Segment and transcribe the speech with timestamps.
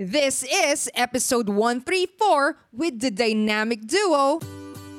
[0.00, 4.38] This is episode 134 with the dynamic duo.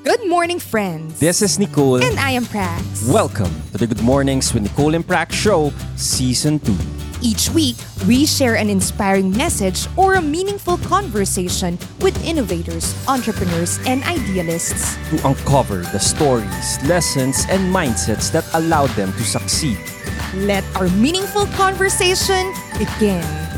[0.03, 1.21] Good morning, friends.
[1.21, 2.03] This is Nicole.
[2.03, 3.09] And I am Prax.
[3.09, 6.75] Welcome to the Good Mornings with Nicole and Prax Show, Season 2.
[7.21, 7.77] Each week,
[8.09, 14.97] we share an inspiring message or a meaningful conversation with innovators, entrepreneurs, and idealists.
[15.12, 19.80] To uncover the stories, lessons, and mindsets that allow them to succeed.
[20.44, 23.48] Let our meaningful conversation begin.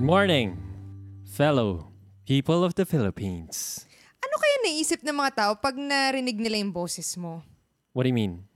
[0.00, 0.56] Good morning,
[1.28, 1.92] fellow
[2.24, 3.84] people of the Philippines.
[4.16, 7.44] Ano kaya naisip ng mga tao pag narinig nila yung boses mo?
[7.92, 8.48] What do you mean?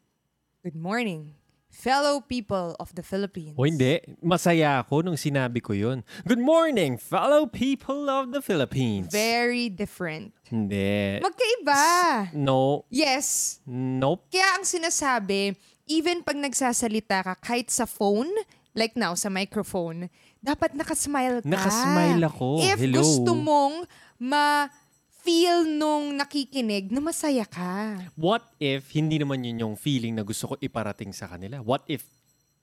[0.64, 1.36] Good morning,
[1.68, 3.60] fellow people of the Philippines.
[3.60, 6.00] O hindi, masaya ako nung sinabi ko yun.
[6.24, 9.12] Good morning, fellow people of the Philippines.
[9.12, 10.32] Very different.
[10.48, 11.20] hindi.
[11.20, 12.32] Magkaiba.
[12.32, 13.60] no, Yes.
[13.68, 14.32] nope.
[14.32, 18.32] Kaya ang sinasabi, even pag nagsasalita ka kahit sa phone,
[18.72, 20.08] like now, sa microphone,
[20.44, 21.48] dapat nakasmile ka.
[21.48, 22.60] Nakasmile ako.
[22.60, 23.00] If Hello.
[23.00, 23.88] gusto mong
[24.20, 27.96] ma-feel nung nakikinig na masaya ka.
[28.12, 31.64] What if hindi naman yun yung feeling na gusto ko iparating sa kanila?
[31.64, 32.04] What if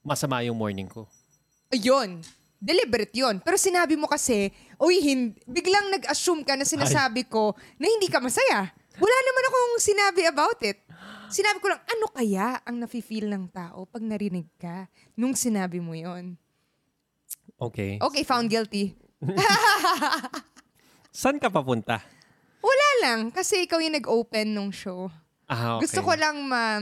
[0.06, 1.10] masama yung morning ko?
[1.74, 2.22] Ayun.
[2.62, 3.42] Deliberate yun.
[3.42, 8.22] Pero sinabi mo kasi, uy, hin- biglang nag-assume ka na sinasabi ko na hindi ka
[8.22, 8.70] masaya.
[9.02, 10.78] Wala naman akong sinabi about it.
[11.26, 14.86] Sinabi ko lang, ano kaya ang nafe-feel ng tao pag narinig ka
[15.18, 16.38] nung sinabi mo yon?
[17.62, 18.02] Okay.
[18.02, 18.98] Okay, found guilty.
[21.14, 22.02] Saan ka papunta?
[22.58, 25.06] Wala lang, kasi ikaw yung nag-open nung show.
[25.46, 25.86] Ah, okay.
[25.86, 26.80] Gusto ko lang ma...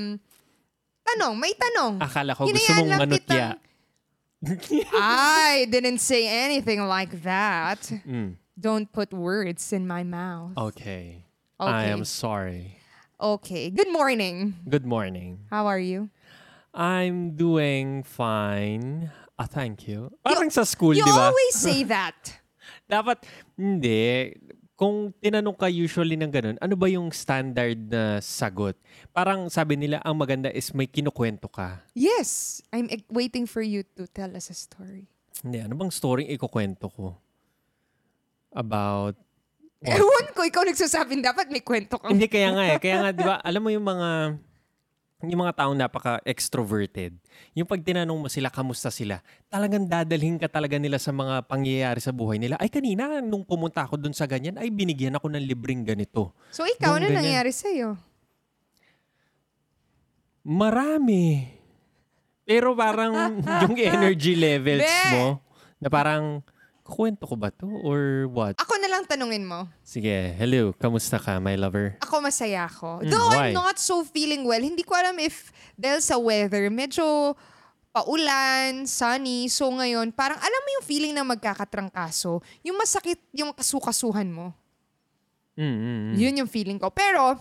[1.05, 2.00] Tanong, may tanong.
[2.00, 3.47] Akala ko gusto Hinayaan mong manutya.
[4.97, 7.81] I didn't say anything like that.
[8.09, 10.56] Mm, Don't put words in my mouth.
[10.56, 11.25] okay.
[11.61, 11.69] Okay.
[11.69, 12.81] I am sorry.
[13.20, 13.69] Okay.
[13.69, 14.56] Good morning.
[14.65, 15.44] Good morning.
[15.53, 16.09] How are you?
[16.72, 19.12] I'm doing fine.
[19.41, 20.13] Ah, thank you.
[20.21, 21.33] Parang sa school, You di ba?
[21.33, 22.13] always say that.
[22.85, 23.25] Dapat,
[23.57, 24.37] hindi.
[24.77, 28.77] Kung tinanong ka usually ng ganun, ano ba yung standard na sagot?
[29.17, 31.81] Parang sabi nila, ang maganda is may kinukwento ka.
[31.97, 32.61] Yes.
[32.69, 35.09] I'm waiting for you to tell us a story.
[35.41, 37.17] Hindi, ano bang story ikukwento ko?
[38.53, 39.17] About...
[39.81, 39.97] What?
[39.97, 42.12] Ewan ko, ikaw nagsasabing dapat may kwento kang...
[42.12, 42.77] Hindi, kaya nga eh.
[42.77, 44.37] Kaya nga, di ba, alam mo yung mga...
[45.20, 47.12] Yung mga taong napaka-extroverted,
[47.53, 49.20] yung pag tinanong mo sila, kamusta sila,
[49.53, 52.56] talagang dadalhin ka talaga nila sa mga pangyayari sa buhay nila.
[52.56, 56.32] Ay, kanina, nung pumunta ako dun sa ganyan, ay, binigyan ako ng libreng ganito.
[56.48, 57.20] So ikaw, ano ganyan.
[57.20, 58.00] nangyari sa'yo?
[60.41, 61.52] Marami.
[62.48, 65.12] Pero parang yung energy levels Be!
[65.12, 65.44] mo,
[65.84, 66.41] na parang,
[66.91, 67.71] kukwento ko ba to?
[67.87, 68.59] Or what?
[68.59, 69.71] Ako na lang tanungin mo.
[69.87, 71.95] Sige, hello, kamusta ka, my lover?
[72.03, 73.06] Ako masaya ako.
[73.06, 73.51] Mm, Though I'm why?
[73.55, 77.39] not so feeling well, hindi ko alam if dahil sa weather, medyo
[77.95, 79.47] paulan, sunny.
[79.47, 84.50] So ngayon, parang alam mo yung feeling na magkakatrangkaso, yung masakit yung kasukasuhan mo.
[85.55, 86.15] Mm, mm, mm.
[86.19, 86.89] Yun yung feeling ko.
[86.89, 87.37] Pero,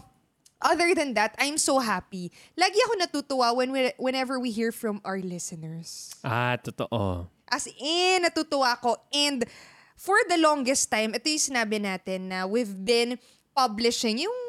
[0.60, 2.34] other than that, I'm so happy.
[2.60, 6.12] Lagi ako natutuwa when we, whenever we hear from our listeners.
[6.20, 7.32] Ah, totoo.
[7.52, 8.98] As in, natutuwa ako.
[9.12, 9.44] And
[9.98, 13.20] for the longest time, ito yung sinabi natin na we've been
[13.52, 14.40] publishing yung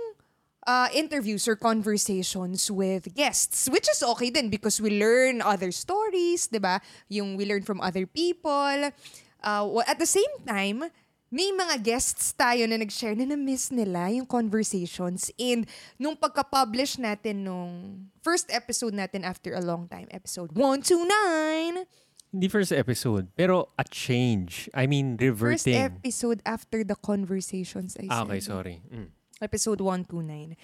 [0.67, 6.47] uh, interviews or conversations with guests, which is okay din because we learn other stories,
[6.47, 6.79] di ba?
[7.09, 8.93] Yung we learn from other people.
[9.41, 10.85] Uh, at the same time,
[11.31, 15.31] may mga guests tayo na nag-share na na-miss nila yung conversations.
[15.39, 15.63] And
[15.95, 21.87] nung pagka-publish natin nung first episode natin after a long time, episode 129,
[22.31, 24.71] Hindi first episode, pero a change.
[24.71, 25.83] I mean, First reverting.
[25.83, 28.31] episode after the conversations I ah, said.
[28.31, 28.77] okay, sorry.
[28.87, 29.11] Mm.
[29.43, 30.55] Episode 129.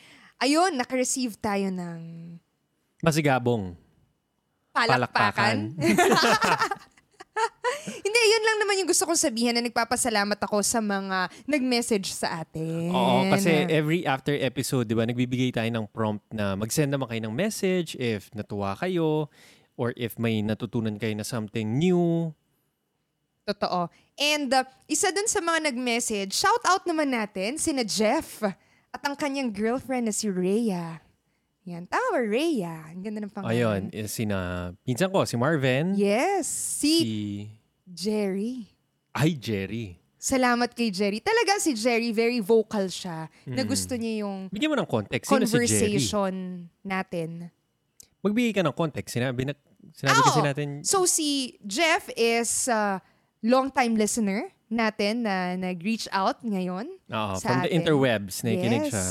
[0.46, 1.98] Ayun, naka-receive tayo ng
[3.02, 3.74] Masigabong.
[4.70, 5.74] palakpakan.
[8.06, 12.46] Hindi, yun lang naman yung gusto kong sabihin na nagpapasalamat ako sa mga nag-message sa
[12.46, 12.94] atin.
[12.94, 17.20] Oo, kasi every after episode, di ba, nagbibigay tayo ng prompt na mag-send naman kayo
[17.26, 19.26] ng message if natuwa kayo
[19.76, 22.32] or if may natutunan kayo na something new.
[23.46, 23.86] Totoo.
[24.18, 29.14] And uh, isa dun sa mga nag-message, shout out naman natin sina Jeff at ang
[29.14, 30.98] kanyang girlfriend na si Rhea.
[31.66, 32.90] Yan, tama ba, Rhea?
[32.90, 33.50] Ang ganda ng pangalan.
[33.50, 35.94] Ayun, is sina, pinsan ko, si Marvin.
[35.94, 37.10] Yes, si Si,
[37.86, 38.70] Jerry.
[39.14, 39.98] ay, Jerry.
[40.16, 41.22] Salamat kay Jerry.
[41.22, 43.30] Talaga si Jerry, very vocal siya.
[43.46, 45.26] Na gusto niya yung Bigyan mo ng context.
[45.30, 45.66] Sino si Jerry?
[45.66, 46.32] conversation
[46.82, 47.50] natin.
[48.22, 49.14] Magbigay ka ng context.
[49.14, 49.54] Sinabi, na,
[49.92, 50.46] sinabi Ah, kasi oo.
[50.46, 52.98] natin, So si Jeff is a
[53.42, 56.90] long-time listener natin na nag-reach out ngayon.
[57.06, 57.78] Oo, sa from the atin.
[57.82, 59.04] interwebs, nakikinig siya.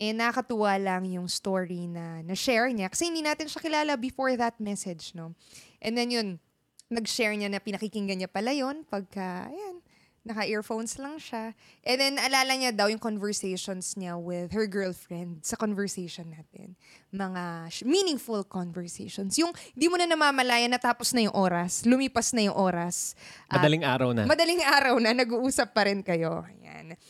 [0.00, 2.88] And nakakatuwa lang yung story na na-share niya.
[2.88, 5.36] Kasi hindi natin siya kilala before that message, no?
[5.78, 6.40] And then yun,
[6.88, 9.79] nag-share niya na pinakikinggan niya pala yun pagka, ayan,
[10.20, 11.56] Naka-earphones lang siya.
[11.80, 16.76] And then, alala niya daw yung conversations niya with her girlfriend sa conversation natin.
[17.08, 19.40] Mga meaningful conversations.
[19.40, 23.16] Yung di mo na namamalaya na tapos na yung oras, lumipas na yung oras.
[23.48, 24.28] At Madaling araw na.
[24.28, 26.44] Madaling araw na, nag-uusap pa rin kayo.
[26.44, 27.00] Ayan.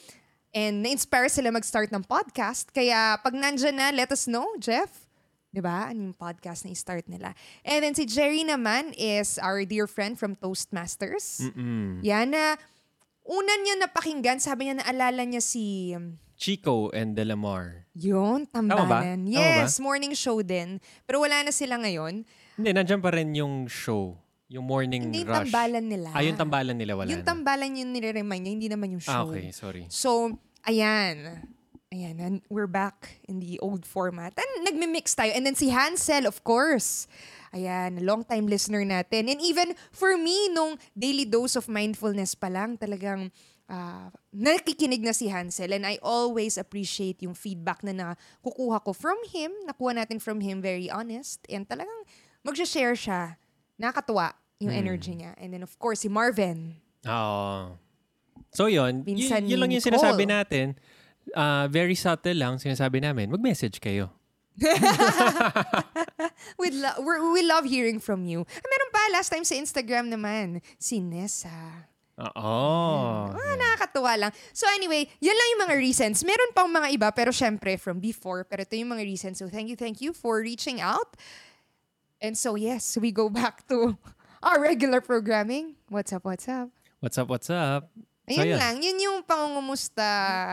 [0.55, 2.71] And na-inspire sila mag-start ng podcast.
[2.71, 5.11] Kaya pag nandyan na, let us know, Jeff.
[5.51, 5.91] 'Di ba?
[5.91, 7.35] Ano yung podcast na i-start nila.
[7.67, 11.51] And then si Jerry naman is our dear friend from Toastmasters.
[11.51, 12.03] Mm-mm.
[12.07, 12.55] Yan na,
[13.23, 17.85] una niya napakinggan, sabi niya naalala niya si, um, Chico and Delamar.
[17.93, 19.05] yun, Tama ba?
[19.05, 19.29] Tambalan.
[19.29, 20.81] Tama Yes, morning show din.
[21.05, 22.25] Pero wala na sila ngayon.
[22.57, 24.17] Hindi, nandyan pa rin yung show.
[24.49, 25.53] Yung morning Hindi rush.
[25.53, 26.09] tambalan nila.
[26.11, 27.29] Ah, yung tambalan nila wala Yung na.
[27.29, 29.13] tambalan yung nire-remind niya, hindi naman yung show.
[29.13, 29.53] ah, okay.
[29.53, 29.85] Sorry.
[29.93, 31.45] So, ayan.
[31.93, 34.33] Ayan, and we're back in the old format.
[34.33, 35.31] And nagmi-mix tayo.
[35.31, 37.05] And then si Hansel, of course.
[37.50, 39.26] Ayan, long-time listener natin.
[39.26, 43.35] And even for me, nung daily dose of mindfulness pa lang, talagang
[43.67, 45.75] ah, nakikinig na si Hansel.
[45.75, 49.50] And I always appreciate yung feedback na nakukuha ko from him.
[49.67, 51.43] Nakuha natin from him, very honest.
[51.47, 52.06] And talagang
[52.43, 53.35] mag-share siya.
[53.79, 54.82] Nakakatuwa yung Hmm.
[54.82, 55.35] energy niya.
[55.35, 56.79] And then of course, si Marvin.
[57.02, 57.75] Oo.
[58.50, 59.94] So yun, y- yun lang yung Nicole.
[59.94, 60.75] sinasabi natin.
[61.32, 63.31] Ah, very subtle lang sinasabi namin.
[63.31, 64.11] Mag-message kayo.
[66.61, 68.44] We, lo- we're- we love hearing from you.
[68.44, 71.88] Ah, meron pa, last time sa Instagram naman, si Nessa.
[72.20, 72.56] Oo.
[73.32, 74.32] Ah, nakakatuwa lang.
[74.52, 76.20] So anyway, yan lang yung mga reasons.
[76.20, 78.44] Meron pang mga iba, pero syempre from before.
[78.44, 79.41] Pero ito yung mga reasons.
[79.41, 81.17] So thank you, thank you for reaching out.
[82.20, 83.97] And so yes, we go back to
[84.44, 85.81] our regular programming.
[85.88, 86.69] What's up, what's up?
[87.00, 87.88] What's up, what's up?
[88.29, 88.58] So, Ayun yan.
[88.61, 90.05] lang, yun yung pangungumusta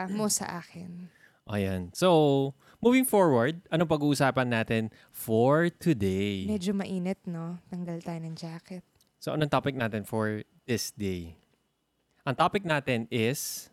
[0.10, 1.12] mo sa akin.
[1.52, 1.92] Ayan.
[1.94, 6.46] So, moving forward, anong pag-uusapan natin for today?
[6.46, 7.58] Medyo mainit, no?
[7.70, 8.86] Tanggal tayo ng jacket.
[9.18, 11.36] So, anong topic natin for this day?
[12.28, 13.72] Ang topic natin is,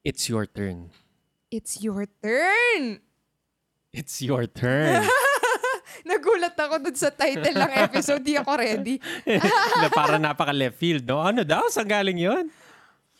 [0.00, 0.88] It's your turn.
[1.52, 3.04] It's your turn!
[3.92, 5.04] It's your turn.
[6.08, 8.24] Nagulat ako dun sa title ng episode.
[8.24, 8.96] Di ako ready.
[9.82, 11.20] na para napaka left field, no?
[11.20, 11.68] Ano daw?
[11.68, 12.48] Saan galing yun?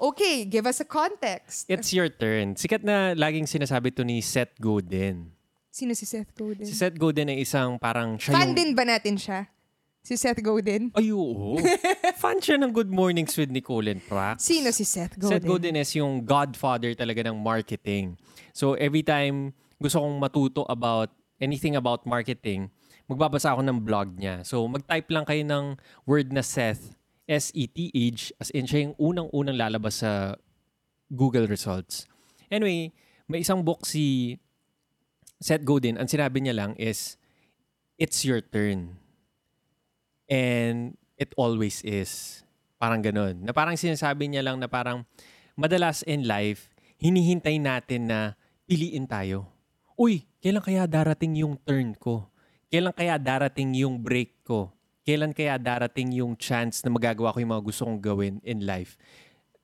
[0.00, 1.68] Okay, give us a context.
[1.68, 2.56] It's your turn.
[2.56, 5.28] Sikat na laging sinasabi to ni Seth Godin.
[5.68, 6.64] Sino si Seth Godin?
[6.64, 8.56] Si Seth Godin ay isang parang siya Fan yung...
[8.56, 9.52] din ba natin siya?
[10.00, 10.88] Si Seth Godin?
[10.96, 11.60] Ay, oo.
[12.24, 14.40] Fan siya ng Good Mornings with Nicole and Prax.
[14.40, 15.36] Sino si Seth Godin?
[15.36, 18.16] Seth Godin is yung godfather talaga ng marketing.
[18.56, 22.72] So every time gusto kong matuto about anything about marketing,
[23.04, 24.48] magbabasa ako ng blog niya.
[24.48, 25.76] So mag-type lang kayo ng
[26.08, 26.96] word na Seth,
[27.30, 30.34] S-E-T-H, as in siya yung unang-unang lalabas sa
[31.06, 32.10] Google results.
[32.50, 32.90] Anyway,
[33.30, 34.34] may isang book si
[35.38, 37.14] Seth Godin, ang sinabi niya lang is,
[37.94, 38.98] it's your turn.
[40.26, 42.42] And it always is.
[42.82, 43.46] Parang ganun.
[43.46, 45.06] Na parang sinasabi niya lang na parang
[45.54, 46.66] madalas in life,
[46.98, 48.18] hinihintay natin na
[48.66, 49.46] piliin tayo.
[49.94, 52.26] Uy, kailan kaya darating yung turn ko?
[52.72, 54.74] Kailan kaya darating yung break ko?
[55.10, 58.94] Kailan kaya darating yung chance na magagawa ko yung mga gusto kong gawin in life?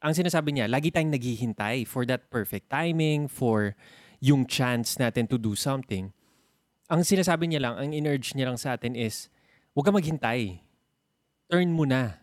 [0.03, 3.79] Ang sinasabi niya, lagi tayong naghihintay for that perfect timing, for
[4.19, 6.11] yung chance natin to do something.
[6.91, 9.31] Ang sinasabi niya lang, ang in-urge niya lang sa atin is,
[9.71, 10.67] huwag ka maghintay.
[11.47, 12.19] Turn mo na.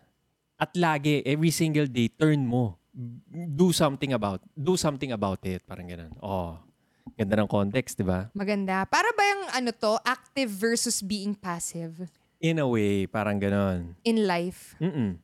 [0.60, 2.76] At lagi, every single day, turn mo.
[3.32, 5.64] Do something about, do something about it.
[5.64, 6.12] Parang ganun.
[6.20, 6.60] Oh,
[7.16, 8.28] ganda ng context, di ba?
[8.36, 8.84] Maganda.
[8.84, 12.04] Para ba yung ano to, active versus being passive
[12.44, 13.96] In a way, parang ganun.
[14.04, 14.76] in life?
[14.76, 15.16] Mm-mm.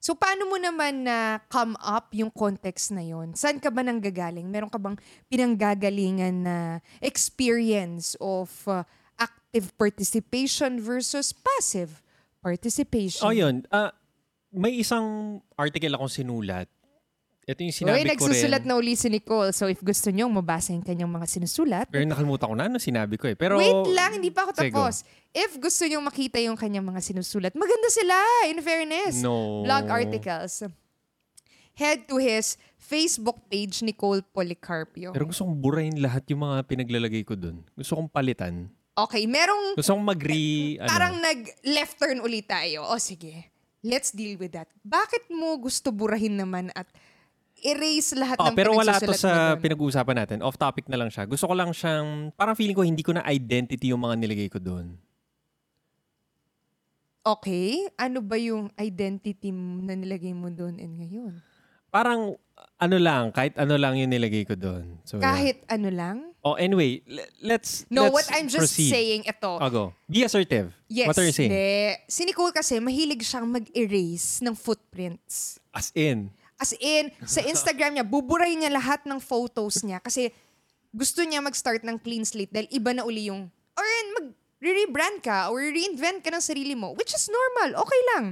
[0.00, 3.36] So, paano mo naman na come up yung context na yon?
[3.36, 4.48] Saan ka ba nanggagaling?
[4.48, 4.96] Meron ka bang
[5.28, 6.56] pinanggagalingan na
[7.04, 8.84] experience of uh,
[9.20, 12.00] active participation versus passive
[12.40, 13.24] participation?
[13.28, 13.64] Oh, yun.
[13.68, 13.92] Ah,
[14.48, 16.68] may isang article akong sinulat.
[17.48, 18.68] Ito yung sinabi Uy, ko nagsusulat rin.
[18.68, 19.50] na uli si Nicole.
[19.56, 21.86] So, if gusto nyo, mabasa yung kanyang mga sinusulat.
[21.88, 23.34] Pero nakalimutan ko na ano sinabi ko eh.
[23.34, 25.02] Pero, Wait lang, hindi pa ako Sige, tapos.
[25.32, 28.16] If gusto nyo makita yung kanyang mga sinusulat, maganda sila,
[28.52, 29.24] in fairness.
[29.24, 29.64] No.
[29.64, 30.68] Blog articles.
[31.80, 35.16] Head to his Facebook page, Nicole Policarpio.
[35.16, 37.64] Pero gusto kong burahin lahat yung mga pinaglalagay ko dun.
[37.72, 38.68] Gusto kong palitan.
[38.94, 40.44] Okay, merong Gusto kong mag-re...
[40.82, 42.84] ano, parang nag-left turn ulit tayo.
[42.84, 43.48] O sige,
[43.80, 44.68] let's deal with that.
[44.84, 46.90] Bakit mo gusto burahin naman at
[47.62, 50.38] erase lahat Oh, ng pero wala to sa pinag-uusapan natin.
[50.40, 51.24] Off topic na lang siya.
[51.24, 54.58] Gusto ko lang siyang, parang feeling ko hindi ko na identity yung mga nilagay ko
[54.58, 54.96] doon.
[57.20, 61.34] Okay, ano ba yung identity na nilagay mo doon and ngayon?
[61.90, 62.38] parang
[62.78, 64.96] ano lang, kahit ano lang yung nilagay ko doon.
[65.02, 65.26] So, yeah.
[65.26, 66.16] Kahit ano lang?
[66.40, 68.88] Oh, anyway, le- let's No, let's what I'm just proceed.
[68.88, 69.50] saying, ito.
[69.60, 69.84] Oh, go.
[70.08, 70.72] Be assertive.
[70.88, 71.10] Yes.
[71.10, 71.50] What are you saying?
[71.52, 72.00] de.
[72.08, 75.60] Si Nicole kasi, mahilig siyang mag-erase ng footprints.
[75.74, 80.28] As in, As in, sa Instagram niya, buburahin niya lahat ng photos niya kasi
[80.92, 84.26] gusto niya mag-start ng clean slate dahil iba na uli yung, or mag
[84.60, 88.24] rebrand ka or reinvent ka ng sarili mo, which is normal, okay lang.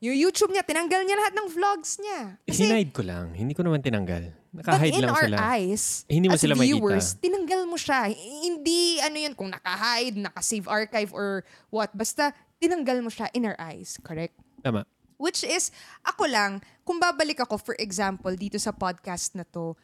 [0.00, 2.40] Yung YouTube niya, tinanggal niya lahat ng vlogs niya.
[2.42, 3.36] Kasi, hinide ko lang.
[3.36, 4.32] Hindi ko naman tinanggal.
[4.50, 5.36] but Nakahide in lang our sila.
[5.38, 8.08] eyes, Eh, hindi mo as sila viewers, tinanggal mo siya.
[8.10, 11.92] Hindi, ano yun, kung naka-hide, naka-save archive or what.
[11.92, 14.00] Basta, tinanggal mo siya in our eyes.
[14.00, 14.32] Correct?
[14.64, 14.88] Tama.
[15.20, 15.68] Which is,
[16.00, 19.76] ako lang, kung babalik ako, for example, dito sa podcast na to,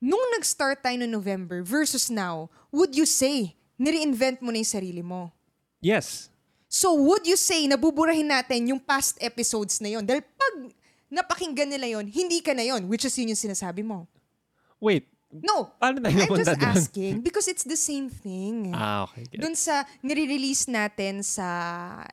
[0.00, 5.04] nung nag-start tayo no November versus now, would you say, nire-invent mo na yung sarili
[5.04, 5.28] mo?
[5.84, 6.32] Yes.
[6.66, 10.54] So would you say, nabuburahin natin yung past episodes na yon Dahil pag
[11.06, 14.04] napakinggan nila yon hindi ka na yon which is yun yung sinasabi mo.
[14.82, 15.08] Wait.
[15.42, 16.70] No, Paano tayo I'm just doon?
[16.70, 18.70] asking because it's the same thing.
[18.76, 19.24] Ah, okay.
[19.28, 19.40] It.
[19.40, 21.46] Doon sa nire-release natin sa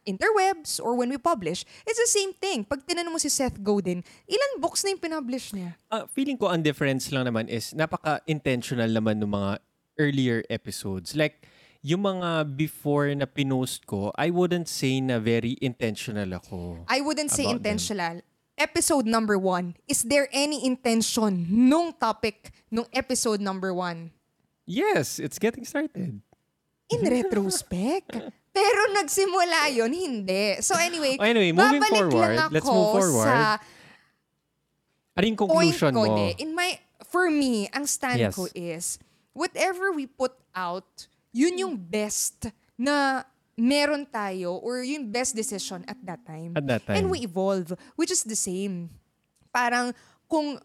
[0.04, 2.64] interwebs or when we publish, it's the same thing.
[2.64, 5.76] Pag tinanong mo si Seth Godin, ilan books na yung pinublish niya?
[5.92, 9.52] Ah, feeling ko ang difference lang naman is napaka-intentional naman ng mga
[10.00, 11.14] earlier episodes.
[11.14, 11.46] Like,
[11.84, 16.88] yung mga before na pinost ko, I wouldn't say na very intentional ako.
[16.88, 17.76] I wouldn't say About them.
[18.54, 24.14] Episode number one, is there any intention nung topic nung episode number one?
[24.66, 26.22] Yes, it's getting started.
[26.88, 28.14] In retrospect.
[28.54, 30.62] Pero nagsimula yon hindi.
[30.62, 33.26] So anyway, Oh, anyway, moving forward, let's move forward.
[33.26, 33.58] sa
[35.18, 36.14] Ano yung point conclusion ko, mo?
[36.14, 36.78] de, in my,
[37.10, 38.38] for me, ang stand Yes.
[38.38, 38.98] ko is,
[39.34, 40.86] whatever we put out,
[41.34, 46.54] yun yung best na meron tayo or yung best decision at that time.
[46.58, 46.96] At that time.
[46.98, 48.90] And we evolve, which is the same.
[49.50, 49.94] Parang
[50.26, 50.58] kung,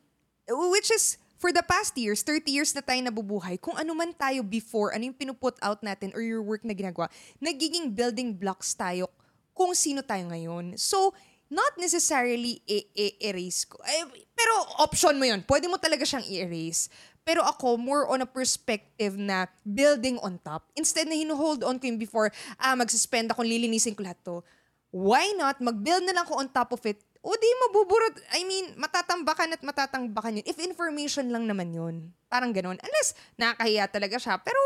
[0.73, 4.41] which is, for the past years, 30 years na tayo nabubuhay, kung ano man tayo
[4.41, 7.07] before, ano yung pinuput out natin or your work na ginagawa,
[7.39, 9.07] nagiging building blocks tayo
[9.53, 10.75] kung sino tayo ngayon.
[10.81, 11.13] So,
[11.49, 13.81] not necessarily i- i- erase ko.
[13.81, 14.05] Eh,
[14.37, 15.41] pero option mo yun.
[15.45, 16.93] Pwede mo talaga siyang i-erase.
[17.29, 20.65] Pero ako, more on a perspective na building on top.
[20.73, 24.41] Instead na hinuhold on ko yung before, ah, magsuspend ako, lilinisin ko lahat to.
[24.89, 25.61] Why not?
[25.61, 26.97] Mag-build na lang ko on top of it.
[27.21, 28.17] O di mabuburot.
[28.33, 30.47] I mean, matatambakan at matatangbakan yun.
[30.49, 32.17] If information lang naman yun.
[32.33, 32.81] Parang ganun.
[32.81, 34.41] Unless nakakahiya talaga siya.
[34.41, 34.57] Pero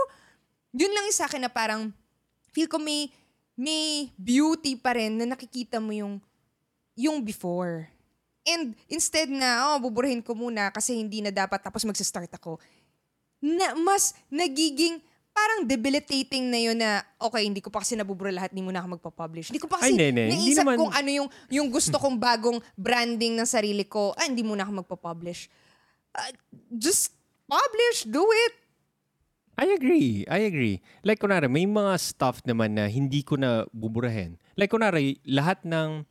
[0.71, 1.91] yun lang yung sa akin na parang
[2.55, 3.11] feel ko may
[3.59, 6.23] may beauty pa rin na nakikita mo yung
[6.95, 7.91] yung before.
[8.43, 12.59] And instead na, oh, buburahin ko muna kasi hindi na dapat tapos magsa-start ako.
[13.43, 14.99] Na, mas nagiging
[15.33, 19.01] parang debilitating na yun na, okay, hindi ko pa kasi nabubura lahat, hindi muna ako
[19.01, 19.49] magpa-publish.
[19.49, 20.13] Hindi ko pa kasi Ay.
[20.13, 24.13] Hindi naisip naman- kung ano yung, yung gusto kong bagong branding ng sarili ko.
[24.13, 25.49] Ah, hindi muna ako magpa-publish.
[26.13, 26.29] Ah,
[26.69, 27.17] just
[27.49, 28.55] publish, do it.
[29.57, 30.25] I agree.
[30.29, 30.81] I agree.
[31.05, 34.41] Like, kunwari, may mga stuff naman na hindi ko na buburahin.
[34.57, 36.05] Like, kunwari, lahat ng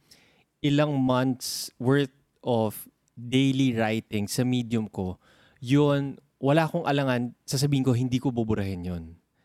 [0.62, 5.18] ilang months worth of daily writing sa medium ko,
[5.62, 9.04] yun, wala akong alangan, sasabihin ko, hindi ko buburahin yun.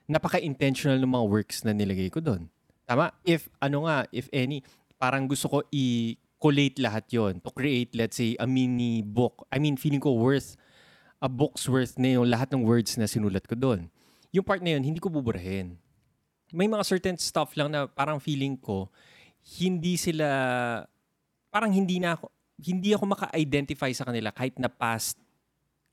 [0.08, 2.48] Napaka-intentional ng mga works na nilagay ko doon.
[2.88, 3.12] Tama?
[3.26, 4.62] If, ano nga, if any,
[4.96, 9.44] parang gusto ko i-collate lahat yon to create, let's say, a mini book.
[9.52, 10.56] I mean, feeling ko worth
[11.20, 13.88] a book's worth na yung lahat ng words na sinulat ko doon.
[14.32, 15.76] Yung part na yun, hindi ko buburahin.
[16.52, 18.88] May mga certain stuff lang na parang feeling ko,
[19.58, 20.26] hindi sila,
[21.50, 25.20] parang hindi na ako, hindi ako maka-identify sa kanila kahit na past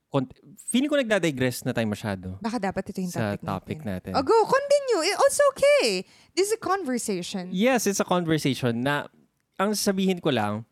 [0.08, 0.32] cont-
[0.63, 4.12] feeling ko nagdadigress na tayo masyado Baka dapat ito yung sa topic, topic natin.
[4.12, 4.12] natin.
[4.15, 5.01] Oh, go, continue.
[5.03, 5.86] It- It's okay.
[6.32, 7.50] This is a conversation.
[7.50, 9.10] Yes, it's a conversation na
[9.58, 10.63] ang sabihin ko lang,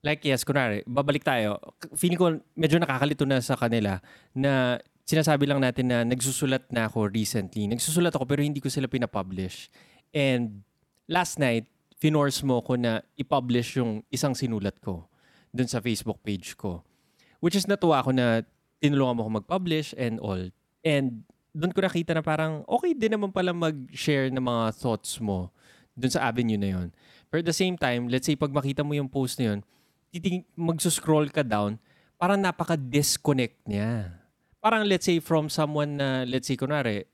[0.00, 1.60] like yes, kunwari, babalik tayo.
[1.94, 4.00] Feeling ko medyo nakakalito na sa kanila
[4.32, 7.68] na sinasabi lang natin na nagsusulat na ako recently.
[7.68, 9.68] Nagsusulat ako pero hindi ko sila pinapublish.
[10.10, 10.64] And
[11.06, 15.06] last night, finorce mo ko na i-publish yung isang sinulat ko
[15.56, 16.84] dun sa Facebook page ko.
[17.40, 18.44] Which is natuwa ako na
[18.78, 20.52] tinulungan mo ako mag-publish and all.
[20.84, 21.24] And
[21.56, 25.48] doon ko nakita na parang okay din naman pala mag-share ng mga thoughts mo
[25.96, 26.88] dun sa avenue na yon.
[27.32, 29.60] Pero at the same time, let's say pag makita mo yung post na yun,
[30.12, 31.80] titing, magsuscroll ka down,
[32.20, 34.12] parang napaka-disconnect niya.
[34.60, 37.08] Parang let's say from someone na, let's say kunwari,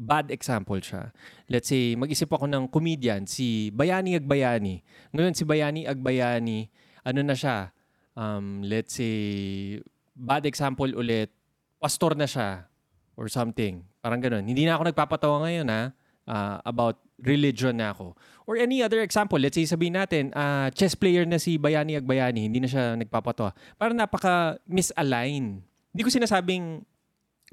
[0.00, 1.12] bad example siya.
[1.44, 4.80] Let's say, mag-isip ako ng comedian, si Bayani Agbayani.
[5.12, 6.72] Ngayon, si Bayani Agbayani,
[7.04, 7.72] ano na siya,
[8.16, 9.78] um, let's say,
[10.16, 11.32] bad example ulit,
[11.80, 12.68] pastor na siya
[13.16, 13.84] or something.
[14.00, 14.44] Parang ganun.
[14.44, 15.82] Hindi na ako nagpapatawa ngayon ha,
[16.28, 18.16] ah, about religion na ako.
[18.48, 22.48] Or any other example, let's say sabihin natin, ah, chess player na si Bayani Agbayani,
[22.48, 23.52] hindi na siya nagpapatawa.
[23.76, 25.60] Parang napaka misalign.
[25.92, 26.84] Hindi ko sinasabing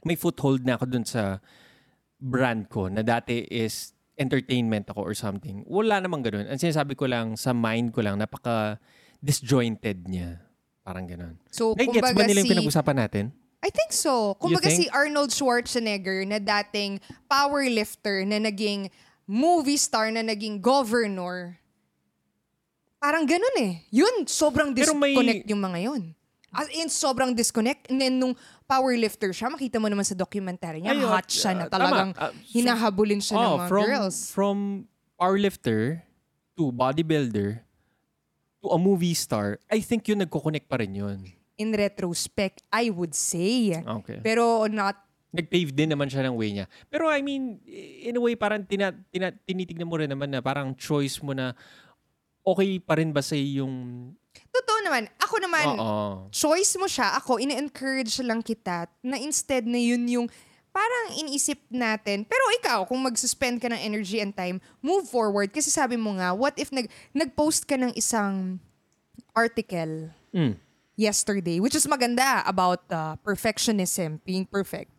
[0.06, 1.42] may foothold na ako dun sa
[2.18, 5.62] brand ko na dati is entertainment ako or something.
[5.70, 6.50] Wala namang ganun.
[6.50, 8.82] Ang sinasabi ko lang, sa mind ko lang, napaka
[9.20, 10.42] disjointed niya.
[10.88, 11.36] Parang ganun.
[11.52, 12.54] So, Nagigets ba nila yung si...
[12.56, 13.26] pinag-usapan natin?
[13.60, 14.38] I think so.
[14.40, 18.88] Kumbaga si Arnold Schwarzenegger na dating powerlifter na naging
[19.28, 21.60] movie star na naging governor.
[22.98, 23.84] Parang ganun eh.
[23.92, 26.04] Yun, sobrang Pero may- disconnect yung mga yun.
[26.56, 27.92] As in, sobrang disconnect.
[27.92, 28.34] And then, nung
[28.66, 32.10] powerlifter siya, makita mo naman sa documentary niya, Ayun, hot siya na uh, talagang.
[32.16, 34.16] Uh, so- hinahabulin siya ng Oh, mga from, girls.
[34.32, 34.58] From
[35.20, 36.08] powerlifter
[36.56, 37.67] to bodybuilder
[38.62, 41.20] to a movie star, I think yun nagko-connect pa rin yun.
[41.58, 43.74] In retrospect, I would say.
[43.78, 44.22] Okay.
[44.22, 46.66] Pero not Nag-pave din naman siya ng way niya.
[46.88, 47.60] Pero I mean,
[48.02, 51.52] in a way, parang tina, tina, tinitignan mo rin naman na parang choice mo na
[52.48, 54.16] okay pa rin ba sa yung...
[54.50, 55.12] Totoo naman.
[55.20, 56.32] Ako naman, Oo.
[56.32, 57.20] choice mo siya.
[57.20, 60.28] Ako, ina-encourage lang kita na instead na yun yung
[60.78, 62.22] parang iniisip natin.
[62.22, 65.50] Pero ikaw, kung mag-suspend ka ng energy and time, move forward.
[65.50, 66.86] Kasi sabi mo nga, what if nag,
[67.18, 68.62] nag-post ka ng isang
[69.34, 70.54] article Mm.
[70.94, 74.94] yesterday, which is maganda about uh, perfectionism, being perfect.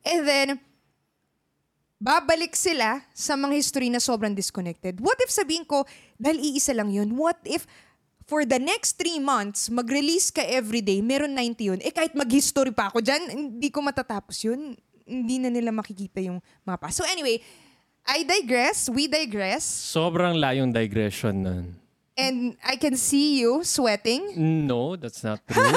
[0.00, 0.48] And then,
[2.00, 5.04] babalik sila sa mga history na sobrang disconnected.
[5.04, 5.84] What if sabihin ko,
[6.16, 7.68] dahil iisa lang yun, what if
[8.24, 12.88] for the next three months, mag-release ka everyday, meron 90 yun, eh kahit mag-history pa
[12.88, 14.80] ako dyan, hindi ko matatapos yun.
[15.10, 16.88] Hindi na nila makikita yung mga pa.
[16.94, 17.42] So anyway,
[18.06, 21.66] I digress, we digress, Sobrang layong digression nun.
[22.16, 24.36] and I can see you sweating.
[24.64, 25.74] No, that's not true.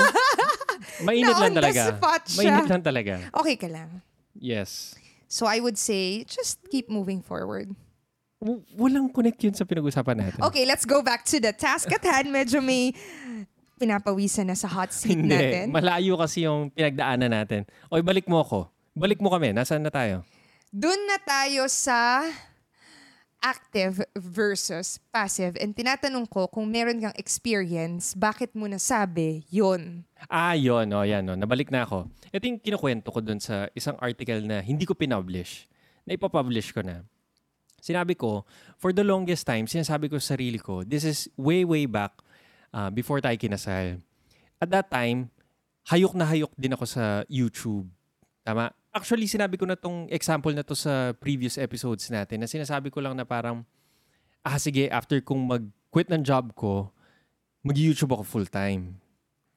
[1.07, 1.81] Mainit lang talaga.
[2.37, 3.13] Mainit lang talaga.
[3.33, 3.99] Okay ka lang.
[4.35, 4.95] Yes.
[5.27, 7.71] So I would say, just keep moving forward.
[8.43, 10.39] W- walang connect yun sa pinag-usapan natin.
[10.43, 12.27] Okay, let's go back to the task at hand.
[12.27, 12.91] Medyo may
[13.79, 15.31] pinapawisan na sa hot seat Hindi.
[15.31, 15.65] natin.
[15.71, 17.61] Malayo kasi yung pinagdaanan natin.
[17.87, 18.67] O, balik mo ako.
[18.93, 19.49] Balik mo kami.
[19.57, 20.21] Nasaan na tayo?
[20.69, 22.29] Doon na tayo sa
[23.41, 25.57] active versus passive.
[25.57, 30.05] And tinatanong ko kung meron kang experience, bakit mo nasabi yun?
[30.29, 30.87] Ah, yun.
[30.93, 31.25] O, yan.
[31.25, 31.33] O.
[31.33, 32.05] Nabalik na ako.
[32.29, 35.65] Ito yung kinukwento ko dun sa isang article na hindi ko pinublish.
[36.05, 37.01] Na ipapublish ko na.
[37.83, 38.47] Sinabi ko,
[38.79, 42.15] for the longest time, sinasabi ko sa sarili ko, this is way, way back
[42.71, 43.99] uh, before tayo kinasal.
[44.61, 45.27] At that time,
[45.91, 47.89] hayok na hayok din ako sa YouTube.
[48.47, 48.71] Tama?
[48.93, 53.01] Actually, sinabi ko na tong example na to sa previous episodes natin na sinasabi ko
[53.01, 53.65] lang na parang,
[54.45, 56.93] ah sige, after kong mag-quit ng job ko,
[57.65, 58.93] mag-YouTube ako full-time.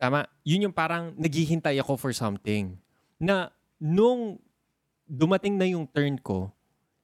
[0.00, 0.24] Tama?
[0.40, 2.80] Yun yung parang naghihintay ako for something.
[3.20, 4.40] Na nung
[5.04, 6.48] dumating na yung turn ko,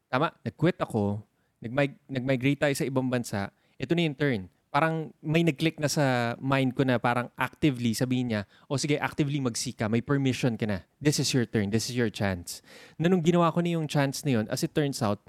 [0.09, 1.21] tama, nag-quit ako,
[1.61, 4.49] nag-mig- nag-migrate tayo sa ibang bansa, ito na yung turn.
[4.73, 9.37] Parang may nag-click na sa mind ko na parang actively, sabihin niya, o sige, actively
[9.37, 10.81] magsika, may permission ka na.
[10.97, 12.65] This is your turn, this is your chance.
[12.97, 15.21] Na nung ginawa ko na yung chance na yun, as it turns out,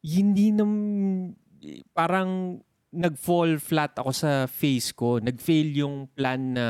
[0.00, 0.72] hindi nam,
[1.92, 5.20] parang nag-fall flat ako sa face ko.
[5.20, 6.66] Nag-fail yung plan na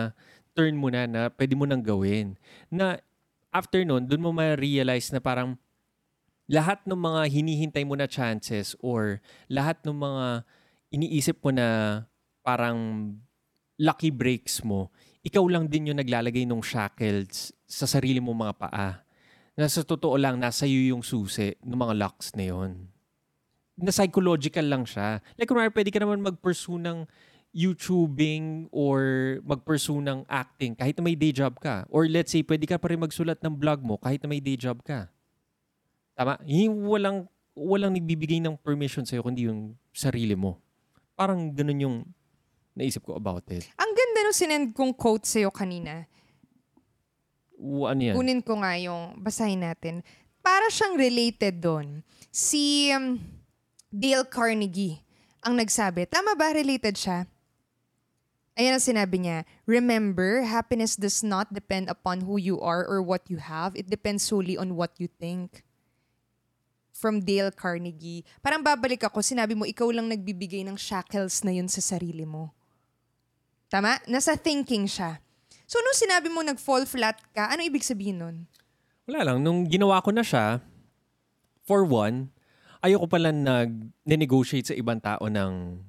[0.56, 2.34] turn mo na na pwede mo nang gawin.
[2.72, 2.98] Na
[3.52, 5.60] after nun, dun mo ma-realize na parang
[6.48, 10.44] lahat ng mga hinihintay mo na chances or lahat ng mga
[10.94, 12.00] iniisip mo na
[12.46, 13.10] parang
[13.78, 14.94] lucky breaks mo,
[15.26, 19.02] ikaw lang din yung naglalagay ng shackles sa sarili mo mga paa.
[19.54, 22.90] Na sa totoo lang, nasa iyo yung susi ng mga locks na yon.
[23.78, 25.22] Na psychological lang siya.
[25.34, 27.06] Like, kunwari, pwede ka naman mag-pursue ng
[27.54, 28.98] YouTubing or
[29.46, 31.86] mag-pursue ng acting kahit na may day job ka.
[31.86, 34.58] Or let's say, pwede ka pa rin magsulat ng blog mo kahit na may day
[34.58, 35.06] job ka.
[36.18, 36.42] Tama?
[36.50, 40.63] Yung walang, walang nagbibigay ng permission sa'yo kundi yung sarili mo.
[41.14, 41.96] Parang ganun yung
[42.74, 43.66] naisip ko about it.
[43.78, 46.10] Ang ganda nung sinend kong quote sa'yo kanina.
[47.54, 48.14] U- ano yan?
[48.18, 50.02] Kunin ko nga yung, basahin natin.
[50.42, 52.02] Para siyang related doon.
[52.34, 53.16] Si um,
[53.94, 55.00] Dale Carnegie
[55.40, 56.10] ang nagsabi.
[56.10, 56.50] Tama ba?
[56.50, 57.30] Related siya?
[58.54, 59.42] Ayan ang sinabi niya.
[59.66, 63.74] Remember, happiness does not depend upon who you are or what you have.
[63.74, 65.66] It depends solely on what you think.
[66.94, 68.22] From Dale Carnegie.
[68.38, 72.54] Parang babalik ako, sinabi mo, ikaw lang nagbibigay ng shackles na yun sa sarili mo.
[73.66, 73.98] Tama?
[74.06, 75.18] Nasa thinking siya.
[75.66, 78.36] So, nung sinabi mo nag-fall flat ka, ano ibig sabihin nun?
[79.10, 79.42] Wala lang.
[79.42, 80.62] Nung ginawa ko na siya,
[81.66, 82.30] for one,
[82.84, 85.82] ayoko pala nag-negotiate sa ibang tao ng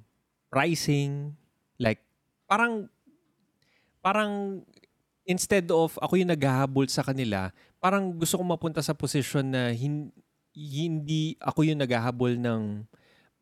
[0.50, 1.36] pricing.
[1.78, 2.02] Like,
[2.50, 2.90] parang,
[4.02, 4.64] parang
[5.28, 7.52] instead of ako yung naghahabol sa kanila,
[7.84, 10.10] parang gusto kong mapunta sa posisyon na hin,
[10.56, 12.88] hindi ako yung naghahabol ng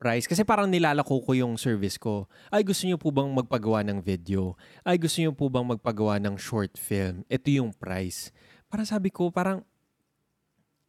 [0.03, 0.27] price.
[0.27, 2.27] Kasi parang nilalako ko yung service ko.
[2.51, 4.59] Ay, gusto niyo po bang magpagawa ng video?
[4.83, 7.23] Ay, gusto niyo po bang magpagawa ng short film?
[7.31, 8.35] Ito yung price.
[8.67, 9.63] Parang sabi ko, parang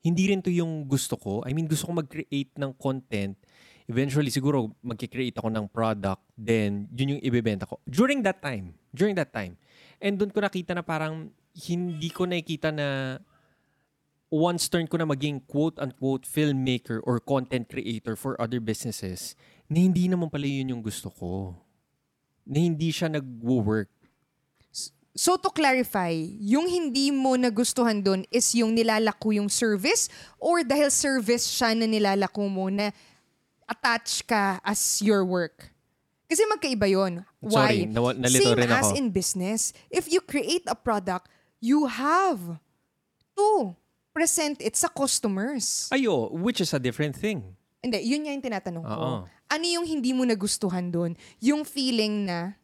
[0.02, 1.46] hindi rin to yung gusto ko.
[1.46, 3.38] I mean, gusto ko mag-create ng content.
[3.86, 6.24] Eventually, siguro, mag-create ako ng product.
[6.34, 7.78] Then, yun yung ibebenta ko.
[7.86, 8.74] During that time.
[8.90, 9.56] During that time.
[10.02, 13.16] And doon ko nakita na parang hindi ko nakikita na
[14.30, 19.34] once turn ko na maging quote-unquote filmmaker or content creator for other businesses,
[19.68, 21.54] na hindi naman pala yun yung gusto ko.
[22.44, 23.88] Na hindi siya nag-work.
[25.14, 26.10] So to clarify,
[26.42, 30.10] yung hindi mo nagustuhan doon is yung nilalako yung service
[30.42, 32.90] or dahil service siya na nilalako mo na
[33.70, 35.70] attach ka as your work?
[36.26, 37.22] Kasi magkaiba yon.
[37.46, 37.94] Sorry, Why?
[37.94, 38.98] nawa- nalito Same rin as ako.
[38.98, 39.70] in business.
[39.86, 41.30] If you create a product,
[41.62, 42.58] you have
[43.38, 43.76] to
[44.14, 45.90] present it sa customers.
[45.90, 47.42] Ayo, which is a different thing.
[47.82, 48.94] Hindi, yun nga yung tinatanong ko.
[48.94, 49.12] Oo.
[49.26, 51.18] Ano yung hindi mo nagustuhan doon?
[51.42, 52.54] Yung feeling na,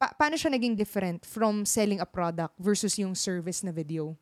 [0.00, 4.16] pa- paano siya naging different from selling a product versus yung service na video?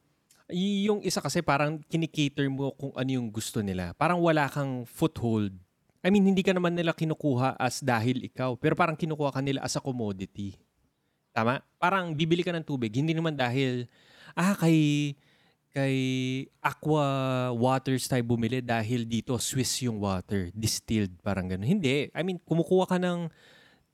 [0.50, 3.94] Yung isa kasi parang kinikater mo kung ano yung gusto nila.
[3.94, 5.54] Parang wala kang foothold.
[6.02, 8.58] I mean, hindi ka naman nila kinukuha as dahil ikaw.
[8.58, 10.58] Pero parang kinukuha ka nila as a commodity.
[11.32, 11.62] Tama?
[11.78, 12.90] Parang bibili ka ng tubig.
[12.90, 13.86] Hindi naman dahil,
[14.36, 15.14] ah, kay,
[15.72, 15.96] kay
[16.60, 17.06] Aqua
[17.54, 20.50] Waters tayo bumili dahil dito Swiss yung water.
[20.56, 21.68] Distilled, parang gano'n.
[21.68, 22.08] Hindi.
[22.12, 23.28] I mean, kumukuha ka ng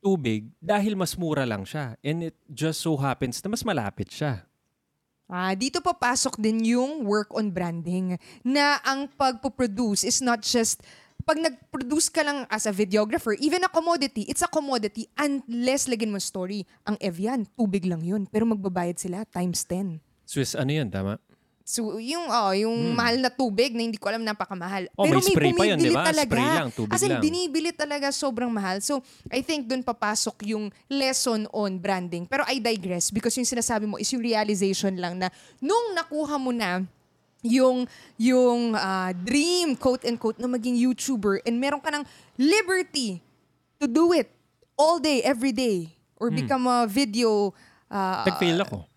[0.05, 1.97] tubig dahil mas mura lang siya.
[2.05, 4.45] And it just so happens na mas malapit siya.
[5.25, 10.85] Ah, dito papasok din yung work on branding na ang pagpo-produce is not just
[11.25, 16.13] pag nag-produce ka lang as a videographer, even a commodity, it's a commodity unless lagyan
[16.13, 16.69] mo story.
[16.85, 18.29] Ang Evian, tubig lang yun.
[18.29, 20.05] Pero magbabayad sila times 10.
[20.29, 21.17] Swiss, ano yun, tama?
[21.64, 24.85] So, yung, oh, yung mahal na tubig na hindi ko alam napakamahal.
[24.92, 25.00] Hmm.
[25.00, 26.05] Oh, Pero may spray pa yun, bumibili di ba?
[26.05, 26.29] Talaga.
[26.29, 27.22] Spray lang, tubig As in, lang.
[27.24, 28.85] binibili talaga sobrang mahal.
[28.85, 29.00] So,
[29.33, 32.29] I think doon papasok yung lesson on branding.
[32.29, 36.53] Pero I digress because yung sinasabi mo is yung realization lang na nung nakuha mo
[36.53, 36.85] na
[37.40, 42.05] yung yung ah, dream quote and quote na maging YouTuber and meron ka ng
[42.40, 43.20] liberty
[43.77, 44.33] to do it
[44.77, 47.53] all day every day or become a video
[47.92, 48.88] ah, Nag-fail ako.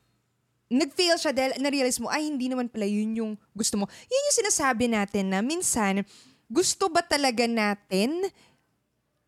[0.67, 3.85] Nag-fail siya dahil na-realize mo, ay, hindi naman pala yun yung gusto mo.
[3.87, 6.03] Yun yung sinasabi natin na minsan,
[6.47, 8.27] gusto ba talaga natin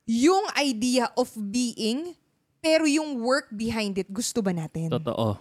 [0.10, 2.16] yung idea of being,
[2.60, 4.92] pero yung work behind it, gusto ba natin?
[4.92, 5.40] Totoo.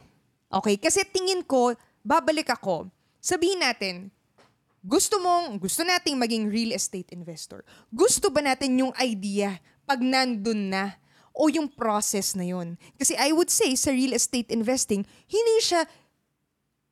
[0.48, 1.74] Okay, kasi tingin ko,
[2.06, 4.08] babalik ako, sabihin natin,
[4.78, 7.66] gusto mong, gusto nating maging real estate investor.
[7.90, 10.94] Gusto ba natin yung idea pag nandun na
[11.38, 12.74] o yung process na yun?
[12.96, 15.86] Kasi I would say sa real estate investing, hindi siya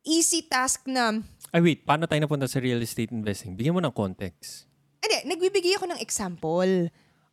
[0.01, 3.53] easy task na, Ay wait, paano tayo napunta sa real estate investing?
[3.53, 4.63] Bigyan mo ng context.
[4.97, 6.71] hindi, nagbibigay ako ng example.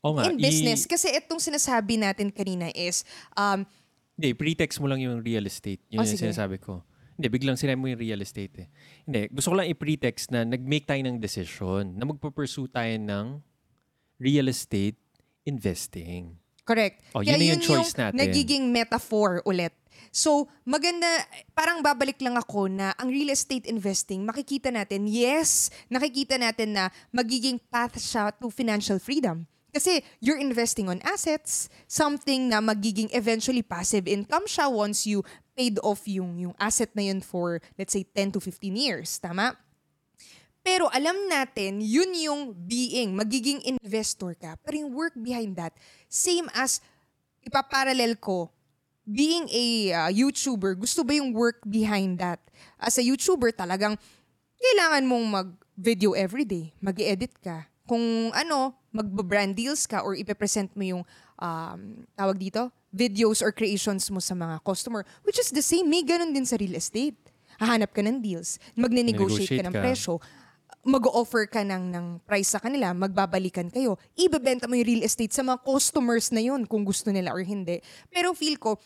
[0.01, 0.27] Oo nga.
[0.27, 3.03] In i- business, kasi itong sinasabi natin kanina is,
[3.35, 3.63] um,
[4.15, 5.83] Hindi, pretext mo lang yung real estate.
[5.89, 6.23] Yun Oh, yung sige.
[6.23, 6.87] sinasabi ko.
[7.15, 8.69] Hindi, biglang sinabi mo yung real estate eh.
[9.03, 13.43] Hindi, gusto ko lang i-pretext na nag-make tayo ng decision na magpo-pursue tayo ng
[14.17, 14.99] real estate
[15.43, 16.39] investing.
[16.65, 17.05] Correct.
[17.13, 18.17] Oh, yun na yung yun choice natin.
[18.17, 19.73] nagiging metaphor ulit.
[20.15, 21.07] So, maganda,
[21.59, 26.85] parang babalik lang ako na ang real estate investing, makikita natin, yes, nakikita natin na
[27.11, 29.43] magiging path siya to financial freedom.
[29.75, 35.27] Kasi you're investing on assets, something na magiging eventually passive income siya once you
[35.59, 39.19] paid off yung, yung asset na yun for, let's say, 10 to 15 years.
[39.19, 39.59] Tama?
[40.65, 44.57] Pero alam natin, yun yung being, magiging investor ka.
[44.65, 45.77] Pero yung work behind that,
[46.09, 46.81] same as,
[47.45, 48.49] ipaparallel ko,
[49.05, 52.41] being a uh, YouTuber, gusto ba yung work behind that?
[52.81, 54.01] As a YouTuber, talagang
[54.57, 57.69] kailangan mong mag-video everyday, mag-edit ka.
[57.85, 61.03] Kung ano, mag-brand deals ka or ipepresent mo yung,
[61.37, 66.01] um, tawag dito, videos or creations mo sa mga customer, which is the same, may
[66.01, 67.21] ganun din sa real estate.
[67.61, 69.85] Hahanap ka ng deals, magne-negotiate ka ng ka.
[69.85, 70.17] presyo,
[70.85, 73.97] mag-offer ka ng, ng price sa kanila, magbabalikan kayo.
[74.15, 77.81] Ibebenta mo yung real estate sa mga customers na yun kung gusto nila or hindi.
[78.13, 78.77] Pero feel ko,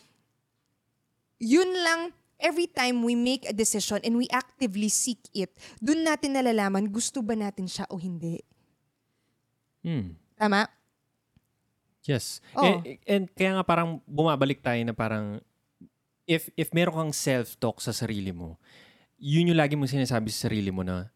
[1.39, 5.51] yun lang, every time we make a decision and we actively seek it,
[5.83, 8.39] dun natin nalalaman gusto ba natin siya o hindi.
[9.83, 10.15] Hmm.
[10.39, 10.67] Tama?
[12.07, 12.39] Yes.
[12.55, 12.63] Oo.
[12.63, 15.43] And, and kaya nga parang bumabalik tayo na parang
[16.23, 18.55] if if meron kang self-talk sa sarili mo,
[19.19, 21.11] yun yung lagi mo sinasabi sa sarili mo na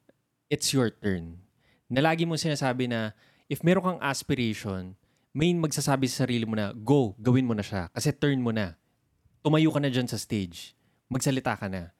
[0.49, 1.39] it's your turn.
[1.87, 3.13] Na lagi mo sinasabi na
[3.51, 4.97] if meron kang aspiration,
[5.33, 8.77] may magsasabi sa sarili mo na go, gawin mo na siya kasi turn mo na.
[9.43, 10.71] Tumayo ka na dyan sa stage.
[11.11, 11.91] Magsalita ka na.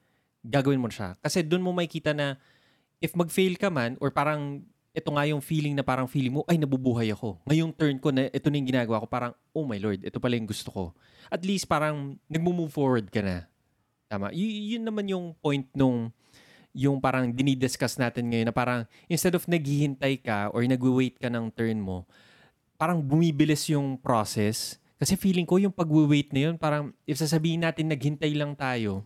[0.47, 1.09] Gagawin mo na siya.
[1.19, 2.39] Kasi doon mo makikita na
[3.03, 4.63] if mag-fail ka man, or parang
[4.95, 7.41] ito nga yung feeling na parang feeling mo, ay, nabubuhay ako.
[7.49, 10.37] Ngayong turn ko na ito na yung ginagawa ko, parang, oh my Lord, ito pala
[10.37, 10.83] yung gusto ko.
[11.27, 13.49] At least parang nagmo-move forward ka na.
[14.07, 14.29] Tama.
[14.31, 16.13] Y- yun naman yung point nung
[16.73, 21.53] yung parang dinidiscuss natin ngayon na parang instead of naghihintay ka or nagwe-wait ka ng
[21.53, 22.03] turn mo,
[22.75, 24.81] parang bumibilis yung process.
[24.97, 29.05] Kasi feeling ko yung pag-wait na yun, parang if sasabihin natin naghintay lang tayo,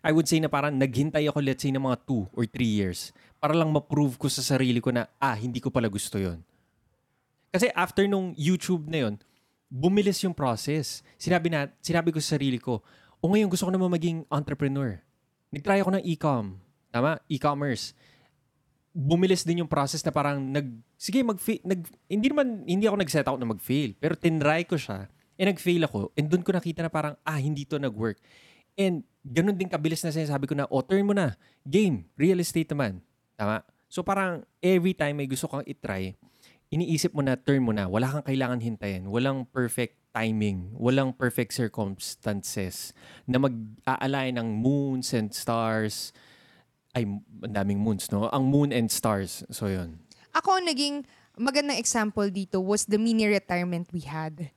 [0.00, 3.12] I would say na parang naghintay ako let's say ng mga 2 or 3 years
[3.40, 6.40] para lang ma-prove ko sa sarili ko na, ah, hindi ko pala gusto yon
[7.52, 9.14] Kasi after nung YouTube na yon
[9.70, 11.02] bumilis yung process.
[11.18, 12.82] Sinabi, na, sinabi ko sa sarili ko,
[13.18, 15.02] o ngayon gusto ko naman maging entrepreneur.
[15.52, 16.58] Nag-try ako ng e-com.
[16.90, 17.20] Tama?
[17.30, 17.92] E-commerce.
[18.96, 23.26] Bumilis din yung process na parang nag, sige, mag, nag, hindi naman, hindi ako nag-set
[23.28, 23.92] out na mag-fail.
[24.00, 25.06] Pero tinry ko siya,
[25.36, 28.16] and nag-fail ako, and doon ko nakita na parang, ah, hindi to nag-work.
[28.76, 31.34] And ganun din kabilis na sinasabi ko na, oh, turn mo na.
[31.64, 32.06] Game.
[32.14, 33.00] Real estate naman.
[33.34, 33.64] Tama?
[33.88, 36.14] So parang every time may gusto kang itry,
[36.68, 37.88] iniisip mo na, turn mo na.
[37.88, 39.08] Wala kang kailangan hintayin.
[39.08, 40.72] Walang perfect timing.
[40.72, 42.96] Walang perfect circumstances
[43.28, 46.16] na mag-aalay ng moons and stars.
[46.96, 48.32] Ay, ang daming moons, no?
[48.32, 49.44] Ang moon and stars.
[49.52, 50.00] So, yun.
[50.32, 51.04] Ako, naging
[51.36, 54.48] magandang example dito was the mini retirement we had.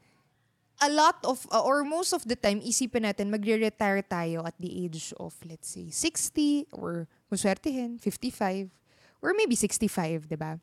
[0.80, 4.72] A lot of, uh, or most of the time, isipin natin, magre-retire tayo at the
[4.72, 8.72] age of, let's say, 60 or kung swertihin, 55
[9.20, 10.56] or maybe 65, di ba?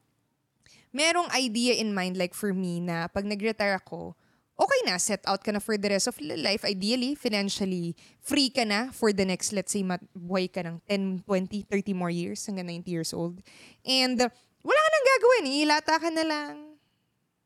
[0.96, 4.16] Merong idea in mind like for me na pag nag-retire ako,
[4.56, 6.64] okay na, set out ka na for the rest of life.
[6.64, 7.92] Ideally, financially,
[8.24, 9.84] free ka na for the next, let's say,
[10.16, 13.38] buhay ka ng 10, 20, 30 more years hanggang 90 years old.
[13.84, 14.16] And
[14.64, 15.44] wala ka nang gagawin.
[15.62, 16.54] Ilata ka na lang.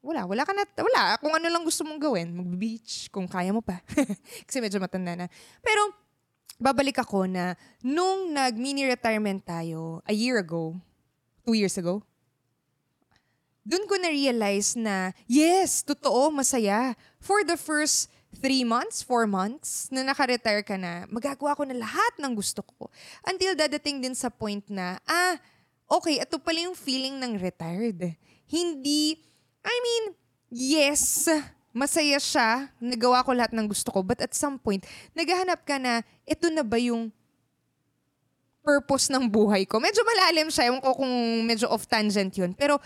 [0.00, 1.20] Wala, wala ka na, wala.
[1.20, 3.84] Kung ano lang gusto mong gawin, mag-beach, kung kaya mo pa.
[4.48, 5.26] Kasi medyo matanda na.
[5.60, 5.92] Pero,
[6.56, 7.52] babalik ako na
[7.84, 10.72] nung nag-mini retirement tayo a year ago,
[11.44, 12.00] two years ago,
[13.64, 16.96] doon ko na-realize na, yes, totoo, masaya.
[17.20, 18.08] For the first
[18.40, 22.88] three months, four months, na naka-retire ka na, magagawa ko na lahat ng gusto ko.
[23.26, 25.36] Until dadating din sa point na, ah,
[25.90, 28.16] okay, ito pala yung feeling ng retired.
[28.46, 29.18] Hindi,
[29.60, 30.04] I mean,
[30.48, 31.28] yes,
[31.70, 36.02] masaya siya, nagawa ko lahat ng gusto ko, but at some point, naghahanap ka na,
[36.24, 37.10] ito na ba yung
[38.62, 39.82] purpose ng buhay ko?
[39.82, 41.10] Medyo malalim siya, yung ko kung
[41.44, 42.54] medyo off tangent yun.
[42.54, 42.78] Pero,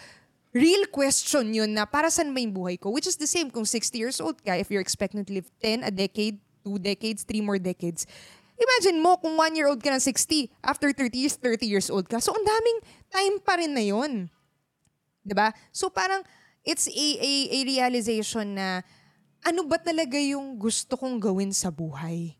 [0.54, 2.94] real question yun na para saan ba yung buhay ko?
[2.94, 5.82] Which is the same kung 60 years old ka, if you're expecting to live 10,
[5.82, 8.06] a decade, 2 decades, 3 more decades.
[8.54, 12.06] Imagine mo kung 1 year old ka ng 60, after 30 years, 30 years old
[12.06, 12.22] ka.
[12.22, 12.78] So, ang daming
[13.10, 14.30] time pa rin na yun.
[14.30, 15.26] ba?
[15.26, 15.48] Diba?
[15.74, 16.22] So, parang,
[16.62, 18.86] it's a, a, a realization na
[19.42, 22.38] ano ba talaga yung gusto kong gawin sa buhay?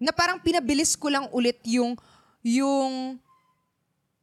[0.00, 1.92] Na parang pinabilis ko lang ulit yung,
[2.40, 3.20] yung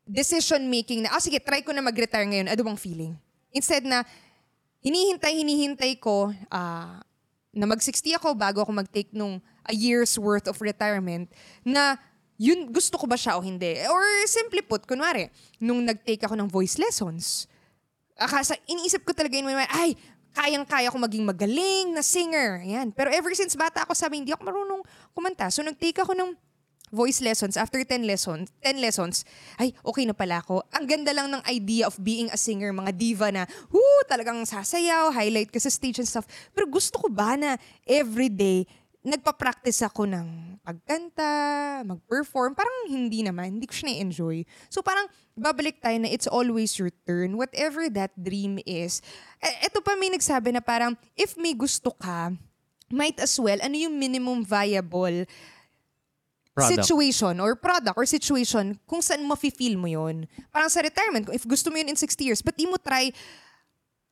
[0.07, 3.13] decision making na, ah sige, try ko na mag-retire ngayon, ano bang feeling?
[3.53, 4.03] Instead na,
[4.81, 6.95] hinihintay, hinihintay ko uh,
[7.51, 11.29] na mag-60 ako bago ako mag-take nung a year's worth of retirement
[11.61, 11.99] na
[12.41, 13.77] yun, gusto ko ba siya o hindi?
[13.85, 15.29] Or simply put, kunwari,
[15.61, 17.45] nung nag-take ako ng voice lessons,
[18.17, 19.93] akasa, iniisip ko talaga mind, ay,
[20.31, 22.63] kayang-kaya ko maging magaling na singer.
[22.63, 22.89] Yan.
[22.95, 24.81] Pero ever since bata ako, sabi, hindi ako marunong
[25.13, 25.53] kumanta.
[25.53, 26.31] So, nag-take ako ng
[26.91, 29.23] voice lessons, after 10 lessons, 10 lessons,
[29.58, 30.62] ay, okay na pala ako.
[30.75, 35.10] Ang ganda lang ng idea of being a singer, mga diva na, whoo, talagang sasayaw,
[35.15, 36.27] highlight ka sa stage and stuff.
[36.51, 37.56] Pero gusto ko ba na
[37.88, 38.67] everyday,
[39.01, 44.45] nagpa-practice ako ng pagkanta, mag-perform, parang hindi naman, hindi ko siya na-enjoy.
[44.69, 49.01] So parang babalik tayo na it's always your turn, whatever that dream is.
[49.41, 52.30] E, pa may nagsabi na parang, if may gusto ka,
[52.93, 55.25] might as well, ano yung minimum viable
[56.62, 56.86] product.
[56.86, 61.43] situation or product or situation kung saan mo feel mo yon Parang sa retirement, if
[61.43, 63.10] gusto mo yun in 60 years, but di mo try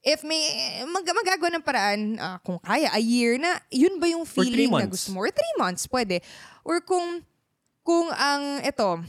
[0.03, 0.39] if may
[0.87, 4.87] mag magagawa ng paraan, uh, kung kaya, a year na, yun ba yung feeling na
[4.87, 5.23] gusto mo?
[5.23, 6.23] Or three months, pwede.
[6.63, 7.23] Or kung,
[7.83, 9.03] kung ang, ito,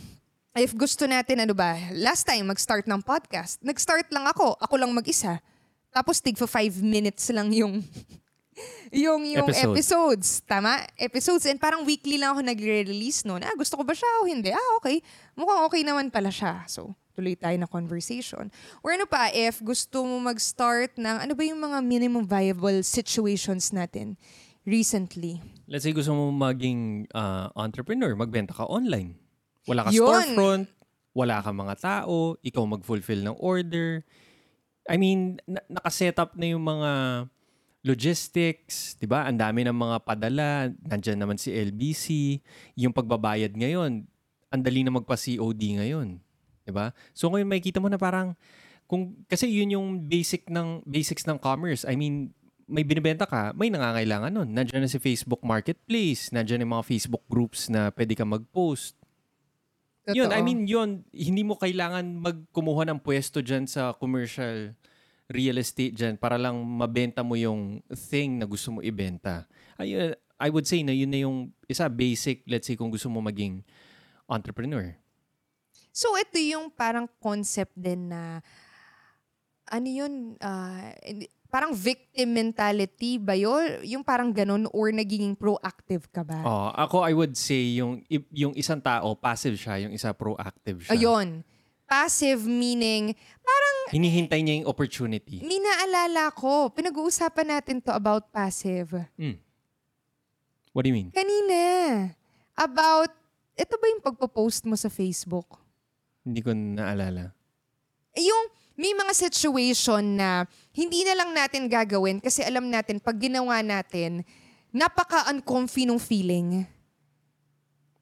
[0.58, 4.90] if gusto natin, ano ba, last time, mag-start ng podcast, nag-start lang ako, ako lang
[4.90, 5.38] mag-isa.
[5.94, 7.82] Tapos, tig for five minutes lang yung
[9.04, 9.74] yung yung Episode.
[9.74, 10.28] episodes.
[10.44, 10.82] Tama?
[10.98, 11.44] Episodes.
[11.46, 13.42] And parang weekly lang ako nagre-release noon.
[13.46, 14.50] Ah, gusto ko ba siya o hindi?
[14.50, 15.00] Ah, okay.
[15.38, 16.66] Mukhang okay naman pala siya.
[16.66, 18.48] So, tuloy tayo na conversation.
[18.80, 23.70] Or ano pa, if gusto mo mag-start ng, ano ba yung mga minimum viable situations
[23.76, 24.16] natin
[24.64, 25.38] recently?
[25.68, 29.14] Let's say gusto mo maging uh, entrepreneur, magbenta ka online.
[29.68, 30.06] Wala ka Yun.
[30.08, 30.66] storefront,
[31.12, 34.02] wala ka mga tao, ikaw mag-fulfill ng order.
[34.88, 36.90] I mean, na- nakaset up na yung mga
[37.80, 39.24] logistics, 'di ba?
[39.24, 42.38] Ang dami ng mga padala, nandiyan naman si LBC,
[42.76, 44.04] yung pagbabayad ngayon,
[44.50, 46.20] ang dali na magpa-COD ngayon.
[46.64, 46.92] 'Di ba?
[47.16, 48.36] So ngayon makikita mo na parang
[48.84, 51.86] kung kasi yun yung basic ng basics ng commerce.
[51.86, 52.34] I mean,
[52.70, 54.50] may binibenta ka, may nangangailangan nun.
[54.54, 58.94] Nandiyan na si Facebook Marketplace, nandiyan yung mga Facebook groups na pwede ka mag-post.
[60.10, 64.74] Yun, I mean, yun, hindi mo kailangan magkumuha ng pwesto dyan sa commercial
[65.30, 69.46] real estate dyan para lang mabenta mo yung thing na gusto mo ibenta.
[69.78, 73.06] Ay, uh, I would say na yun na yung isa basic, let's say, kung gusto
[73.06, 73.62] mo maging
[74.26, 74.90] entrepreneur.
[75.90, 78.40] So ito yung parang concept din na
[79.70, 80.34] ano yun,
[81.04, 83.82] hindi- parang victim mentality ba yun?
[83.86, 86.42] Yung parang ganun or nagiging proactive ka ba?
[86.42, 90.86] Oh, ako I would say yung i- yung isang tao passive siya, yung isa proactive
[90.86, 90.94] siya.
[90.94, 91.42] Ayun.
[91.90, 93.10] Passive meaning,
[93.42, 95.42] parang Hinihintay niya yung opportunity.
[95.42, 98.94] may naalala ko, pinag-uusapan natin to about passive.
[99.18, 99.42] Mm.
[100.70, 101.10] What do you mean?
[101.10, 101.58] Kanina,
[102.54, 103.10] about,
[103.58, 105.58] ito ba yung pagpo-post mo sa Facebook?
[106.22, 107.34] Hindi ko naalala.
[108.14, 113.60] yung may mga situation na hindi na lang natin gagawin kasi alam natin pag ginawa
[113.66, 114.22] natin,
[114.70, 116.64] napaka-uncomfy nung feeling.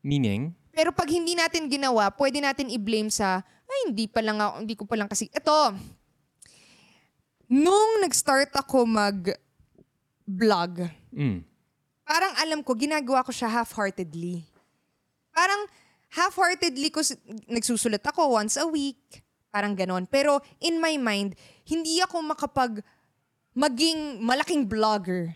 [0.05, 0.58] Meaning?
[0.79, 4.75] Pero pag hindi natin ginawa, pwede natin i-blame sa, ay, hindi pa lang ako, hindi
[4.79, 5.59] ko pa lang kasi, ito,
[7.51, 11.43] nung nag-start ako mag-vlog, Mm.
[12.07, 14.47] parang alam ko, ginagawa ko siya half-heartedly.
[15.35, 15.67] Parang
[16.15, 17.03] half-heartedly ko,
[17.51, 20.07] nagsusulat ako once a week, parang ganon.
[20.07, 21.35] Pero in my mind,
[21.67, 22.87] hindi ako makapag
[23.51, 25.35] maging malaking vlogger.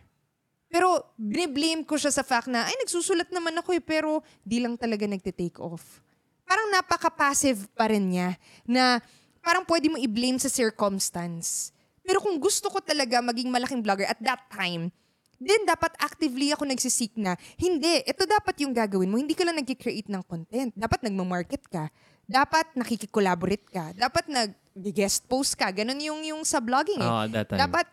[0.73, 4.81] Pero biniblame ko siya sa fact na, ay, nagsusulat naman ako eh, pero di lang
[4.81, 6.01] talaga nagte-take off.
[6.49, 9.05] Parang napaka-passive pa rin niya na
[9.45, 11.77] parang pwede mo i-blame sa circumstance.
[12.01, 14.89] Pero kung gusto ko talaga maging malaking vlogger at that time,
[15.37, 19.21] then dapat actively ako nagsisik na, hindi, ito dapat yung gagawin mo.
[19.21, 20.73] Hindi ka lang nag-create ng content.
[20.73, 21.93] Dapat nagmamarket ka.
[22.25, 23.93] Dapat nakikikollaborate ka.
[23.93, 25.69] Dapat nag-guest post ka.
[25.69, 27.13] Ganon yung, yung sa vlogging eh.
[27.13, 27.61] Oh, that time.
[27.61, 27.87] Dapat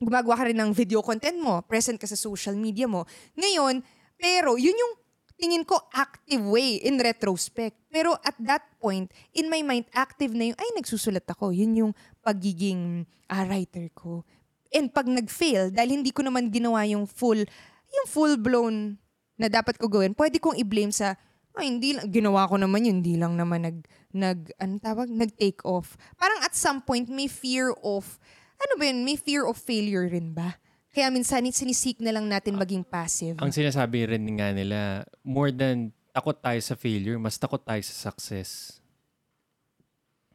[0.00, 3.04] gumagawa ka rin ng video content mo, present ka sa social media mo.
[3.36, 3.84] Ngayon,
[4.16, 4.94] pero yun yung
[5.40, 7.76] tingin ko active way in retrospect.
[7.88, 11.52] Pero at that point, in my mind, active na yung, ay, nagsusulat ako.
[11.52, 14.24] Yun yung pagiging ah, writer ko.
[14.72, 17.44] And pag nag-fail, dahil hindi ko naman ginawa yung full,
[17.90, 19.00] yung full-blown
[19.40, 21.16] na dapat ko gawin, pwede kong i-blame sa,
[21.56, 23.78] ay, hindi lang, ginawa ko naman yun, hindi lang naman nag,
[24.12, 25.96] nag, ano tawag, nag-take off.
[26.20, 28.20] Parang at some point, may fear of,
[28.60, 30.60] ano ba yun, may fear of failure rin ba?
[30.90, 33.38] Kaya minsan, sinisik na lang natin maging passive.
[33.38, 38.10] Ang sinasabi rin nga nila, more than takot tayo sa failure, mas takot tayo sa
[38.10, 38.82] success.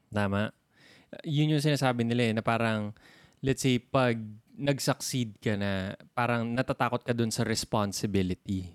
[0.07, 0.55] Tama?
[1.27, 2.95] Yun yung sinasabi nila eh, na parang,
[3.43, 4.15] let's say, pag
[4.55, 8.71] nag-succeed ka na, parang natatakot ka dun sa responsibility.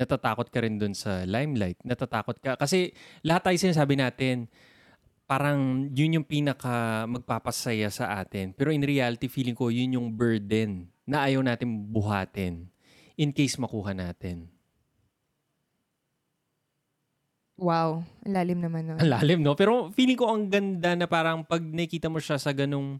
[0.00, 1.76] Natatakot ka rin dun sa limelight.
[1.84, 2.56] Natatakot ka.
[2.56, 4.48] Kasi lahat tayo sinasabi natin,
[5.30, 8.50] parang yun yung pinaka magpapasaya sa atin.
[8.50, 12.66] Pero in reality, feeling ko yun yung burden na ayaw natin buhatin
[13.14, 14.50] in case makuha natin.
[17.54, 18.98] Wow, ang lalim naman nun.
[18.98, 19.54] Ang lalim, no?
[19.54, 22.98] Pero feeling ko ang ganda na parang pag nakita mo siya sa ganung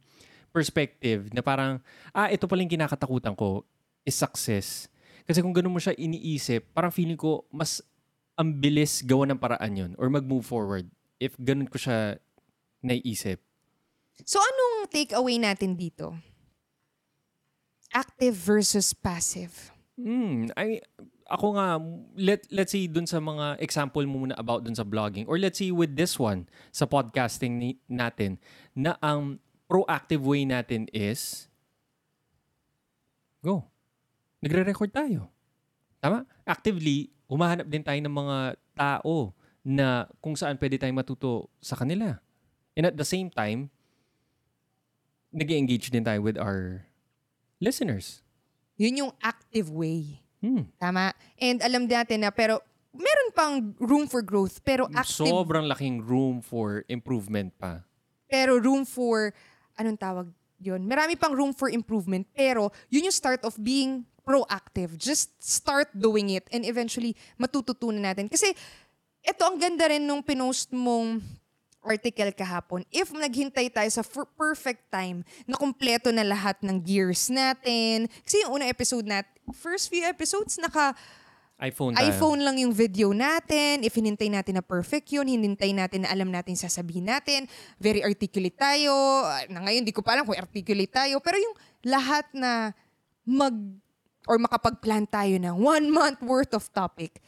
[0.54, 1.82] perspective na parang,
[2.14, 3.66] ah, ito pala yung kinakatakutan ko
[4.06, 4.86] is success.
[5.26, 7.82] Kasi kung ganun mo siya iniisip, parang feeling ko mas
[8.38, 10.86] ang bilis gawa ng paraan yun or mag-move forward
[11.20, 12.16] if ganun ko siya
[12.80, 13.38] naiisip.
[14.24, 16.16] So anong takeaway natin dito?
[17.92, 19.52] Active versus passive.
[20.00, 20.80] Hmm, ay
[21.30, 21.76] ako nga
[22.16, 25.60] let let's say dun sa mga example mo muna about dun sa blogging or let's
[25.60, 28.40] say with this one sa podcasting ni, natin
[28.74, 29.38] na ang
[29.70, 31.46] proactive way natin is
[33.44, 33.68] go.
[34.40, 35.28] Nagre-record tayo.
[36.00, 36.24] Tama?
[36.48, 38.36] Actively humahanap din tayo ng mga
[38.74, 42.16] tao na kung saan pwede tayong matuto sa kanila.
[42.76, 43.68] And at the same time,
[45.30, 46.86] nag engage din tayo with our
[47.60, 48.24] listeners.
[48.80, 50.24] Yun yung active way.
[50.40, 50.72] Hmm.
[50.80, 51.12] Tama?
[51.36, 52.64] And alam natin na pero
[52.96, 57.84] meron pang room for growth pero active Sobrang laking room for improvement pa.
[58.26, 59.34] pero room for
[59.76, 60.26] anong tawag
[60.58, 60.80] yun?
[60.88, 64.96] Marami pang room for improvement pero yun yung start of being proactive.
[64.96, 68.30] Just start doing it and eventually matututunan natin.
[68.30, 68.56] Kasi
[69.20, 71.20] ito ang ganda rin nung pinost mong
[71.80, 72.84] article kahapon.
[72.92, 78.08] If naghintay tayo sa for perfect time na kumpleto na lahat ng gears natin.
[78.24, 79.24] Kasi yung unang episode nat,
[79.56, 80.92] first few episodes, naka
[81.60, 82.08] iPhone tayo.
[82.08, 83.84] iPhone lang yung video natin.
[83.84, 87.44] If hinintay natin na perfect yun, hinintay natin na alam natin sasabihin natin.
[87.76, 88.92] Very articulate tayo.
[89.52, 91.20] Na ngayon, di ko pa alam kung articulate tayo.
[91.20, 91.54] Pero yung
[91.84, 92.72] lahat na
[93.28, 93.52] mag
[94.24, 97.20] or makapag-plan tayo ng one month worth of topic,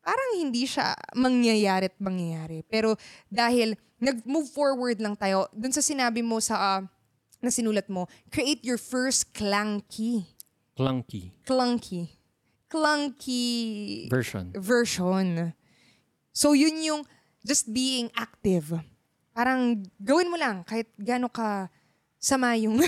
[0.00, 2.64] parang hindi siya mangyayari at mangyayari.
[2.64, 2.96] Pero
[3.28, 6.82] dahil nag-move forward lang tayo, dun sa sinabi mo sa, ah,
[7.42, 10.24] na sinulat mo, create your first clunky.
[10.72, 12.08] Clunky Clunky.
[12.72, 14.48] Clunky version.
[14.56, 15.52] version.
[16.32, 17.02] So yun yung
[17.44, 18.72] just being active.
[19.36, 21.68] Parang gawin mo lang kahit gaano ka
[22.16, 22.80] sama yung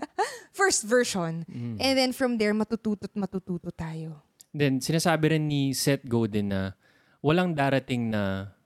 [0.56, 1.44] first version.
[1.76, 4.24] And then from there, matututo at matututo tayo.
[4.56, 6.72] Then, sinasabi rin ni Seth Godin na
[7.20, 8.56] walang darating na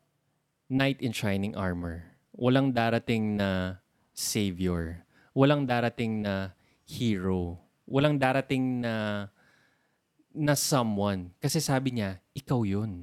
[0.70, 2.06] knight in shining armor.
[2.30, 3.82] Walang darating na
[4.14, 5.02] savior.
[5.34, 6.54] Walang darating na
[6.86, 7.58] hero.
[7.90, 9.26] Walang darating na
[10.30, 11.34] na someone.
[11.42, 13.02] Kasi sabi niya, ikaw yun.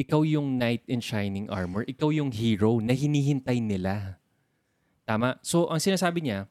[0.00, 1.84] Ikaw yung knight in shining armor.
[1.84, 4.16] Ikaw yung hero na hinihintay nila.
[5.04, 5.36] Tama?
[5.44, 6.48] So, ang sinasabi niya,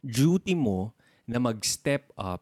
[0.00, 0.96] duty mo
[1.28, 2.40] na mag-step up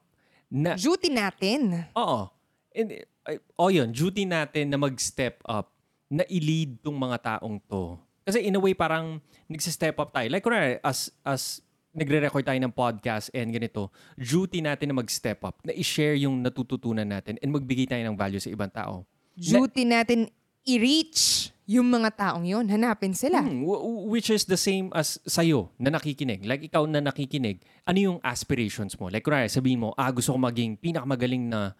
[0.50, 1.86] na Duty natin.
[1.94, 2.26] Oo.
[2.74, 3.06] And,
[3.54, 5.70] o yun, duty natin na mag-step up,
[6.10, 7.94] na i-lead tong mga taong to.
[8.26, 10.26] Kasi in a way, parang nagsi-step up tayo.
[10.26, 11.62] Like, kunwari, as, as
[11.94, 17.06] nagre-record tayo ng podcast and ganito, duty natin na mag-step up, na i-share yung natututunan
[17.06, 19.06] natin and magbigay tayo ng value sa ibang tao.
[19.34, 20.30] Duty natin
[20.66, 23.46] i-reach yung mga taong yon Hanapin sila.
[23.46, 23.62] Hmm,
[24.10, 26.42] which is the same as sa'yo na nakikinig.
[26.42, 29.06] Like ikaw na nakikinig, ano yung aspirations mo?
[29.06, 31.78] Like kunwari, sabihin mo, ah, gusto ko maging pinakamagaling na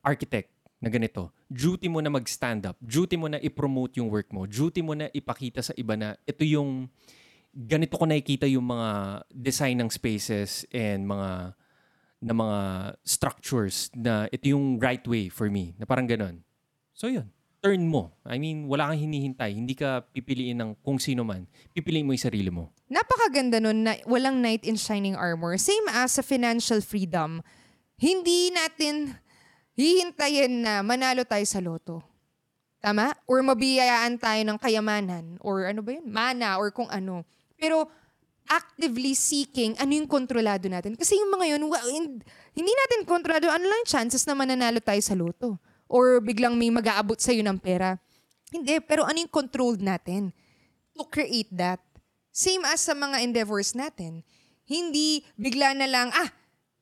[0.00, 0.48] architect
[0.80, 1.36] na ganito.
[1.52, 2.80] Duty mo na mag-stand up.
[2.80, 4.48] Duty mo na i-promote yung work mo.
[4.48, 6.88] Duty mo na ipakita sa iba na ito yung
[7.52, 11.52] ganito ko nakikita yung mga design ng spaces and mga
[12.24, 12.58] na mga
[13.04, 15.76] structures na ito yung right way for me.
[15.76, 16.40] Na parang ganon.
[16.96, 17.28] So yun,
[17.66, 18.14] turn mo.
[18.22, 19.58] I mean, wala kang hinihintay.
[19.58, 21.50] Hindi ka pipiliin ng kung sino man.
[21.74, 22.70] Pipiliin mo yung sarili mo.
[22.86, 25.58] Napakaganda nun na walang knight in shining armor.
[25.58, 27.42] Same as sa financial freedom.
[27.98, 29.18] Hindi natin
[29.74, 32.06] hihintayin na manalo tayo sa loto.
[32.78, 33.10] Tama?
[33.26, 35.42] Or mabiyayaan tayo ng kayamanan.
[35.42, 36.06] Or ano ba yun?
[36.06, 37.26] Mana or kung ano.
[37.58, 37.90] Pero
[38.46, 40.94] actively seeking ano yung kontrolado natin.
[40.94, 41.66] Kasi yung mga yun,
[42.54, 43.50] hindi natin kontrolado.
[43.50, 45.58] Ano lang chances na mananalo tayo sa loto?
[45.86, 47.98] Or biglang may mag-aabot sa'yo ng pera?
[48.50, 48.78] Hindi.
[48.82, 50.34] Pero ano yung controlled natin?
[50.98, 51.82] To create that.
[52.34, 54.26] Same as sa mga endeavors natin.
[54.66, 56.30] Hindi bigla na lang, ah,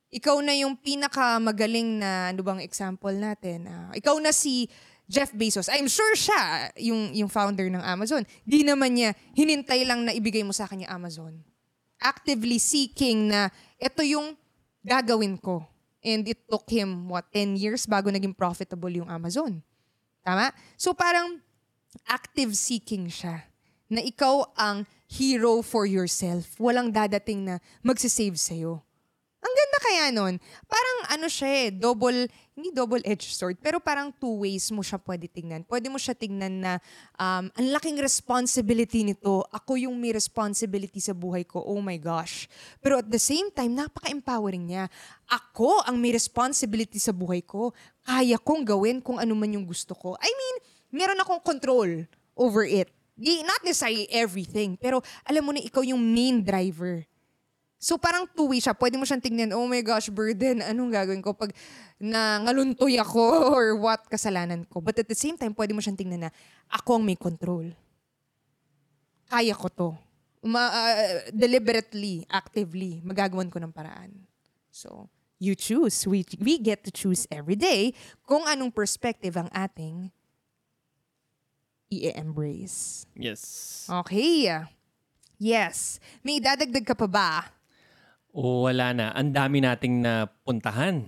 [0.09, 3.67] ikaw na yung pinakamagaling na, ano bang example natin?
[3.69, 4.71] Ah, ikaw na si
[5.05, 5.69] Jeff Bezos.
[5.69, 8.25] I'm sure siya, yung, yung founder ng Amazon.
[8.47, 11.45] Di naman niya, hinintay lang na ibigay mo sa kanya Amazon.
[12.01, 14.33] Actively seeking na, ito yung
[14.81, 15.67] gagawin ko.
[16.05, 19.65] And it took him, what, 10 years bago naging profitable yung Amazon.
[20.21, 20.53] Tama?
[20.77, 21.41] So parang
[22.05, 23.49] active seeking siya.
[23.89, 26.61] Na ikaw ang hero for yourself.
[26.61, 28.85] Walang dadating na magsisave sa'yo.
[29.85, 30.41] Kaya nun.
[30.65, 32.25] Parang ano siya eh, double,
[32.57, 35.61] hindi double-edged sword, pero parang two ways mo siya pwede tingnan.
[35.69, 36.73] Pwede mo siya tingnan na
[37.21, 39.45] um, ang laking responsibility nito.
[39.53, 41.61] Ako yung may responsibility sa buhay ko.
[41.61, 42.49] Oh my gosh.
[42.81, 44.89] Pero at the same time, napaka-empowering niya.
[45.29, 47.77] Ako ang may responsibility sa buhay ko.
[48.09, 50.17] Kaya kong gawin kung ano man yung gusto ko.
[50.17, 50.57] I mean,
[50.97, 52.89] meron akong control over it.
[53.21, 57.05] Not necessarily everything, pero alam mo na ikaw yung main driver.
[57.85, 58.73] So parang two-way siya.
[58.73, 61.53] Pwede mo siyang tingnan, oh my gosh, burden, anong gagawin ko pag
[62.01, 63.21] nangaluntoy ako
[63.61, 64.81] or what kasalanan ko.
[64.81, 66.33] But at the same time, pwede mo siyang tingnan na
[66.73, 67.69] ako ang may control.
[69.29, 69.89] Kaya ko to.
[70.49, 74.17] Ma- uh, deliberately, actively, magagawan ko ng paraan.
[74.73, 76.09] So, you choose.
[76.09, 77.93] We, we get to choose every day
[78.25, 80.09] kung anong perspective ang ating
[81.93, 83.05] i-embrace.
[83.13, 83.85] Yes.
[83.93, 84.49] Okay.
[85.37, 86.01] Yes.
[86.25, 87.31] May dadagdag ka pa ba?
[88.35, 89.15] O wala na.
[89.15, 91.07] Ang dami nating napuntahan.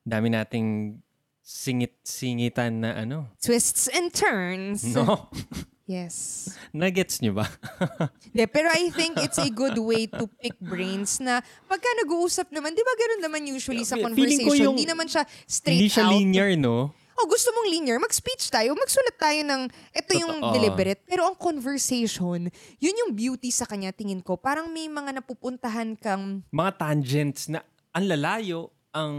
[0.00, 0.96] Dami nating
[1.44, 3.28] singit-singitan na ano.
[3.36, 4.80] Twists and turns.
[4.96, 5.28] No?
[5.84, 6.48] Yes.
[6.72, 7.46] Nuggets nyo ba?
[8.36, 12.72] De, pero I think it's a good way to pick brains na pagka nag-uusap naman,
[12.72, 14.72] di ba ganun naman usually sa conversation?
[14.72, 16.16] Hindi naman siya straight Hindi siya out.
[16.16, 16.88] linear, no?
[17.14, 20.52] Oh, gusto mong linear, mag-speech tayo, magsulat tayo ng, ito yung Totoo.
[20.52, 21.00] deliberate.
[21.06, 24.34] Pero ang conversation, yun yung beauty sa kanya, tingin ko.
[24.34, 29.14] Parang may mga napupuntahan kang Mga tangents na ang lalayo, ang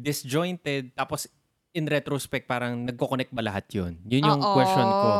[0.00, 1.24] disjointed, tapos
[1.72, 3.96] in retrospect, parang nagko-connect ba lahat yun?
[4.04, 4.52] Yun yung Oo.
[4.52, 5.10] question ko.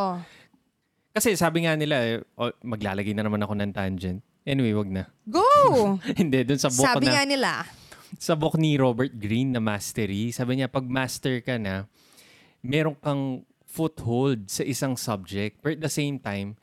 [1.10, 4.20] Kasi sabi nga nila, eh, oh, maglalagay na naman ako ng tangent.
[4.44, 5.04] Anyway, wag na.
[5.24, 5.42] Go!
[6.20, 7.50] Hindi, dun sa book Sabi na, nga nila.
[8.18, 11.86] sa book ni Robert Greene na Mastery, sabi niya, pag master ka na,
[12.60, 15.62] meron kang foothold sa isang subject.
[15.62, 16.58] But at the same time,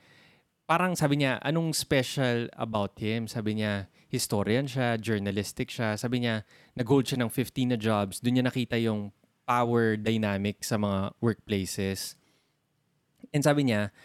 [0.67, 3.31] parang sabi niya, anong special about him?
[3.31, 5.95] Sabi niya, historian siya, journalistic siya.
[5.95, 6.43] Sabi niya,
[6.75, 8.19] nag-hold siya ng 15 na jobs.
[8.19, 9.15] Doon niya nakita yung
[9.47, 12.19] power dynamic sa mga workplaces.
[13.31, 13.95] And sabi niya,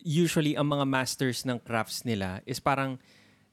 [0.00, 2.96] usually ang mga masters ng crafts nila is parang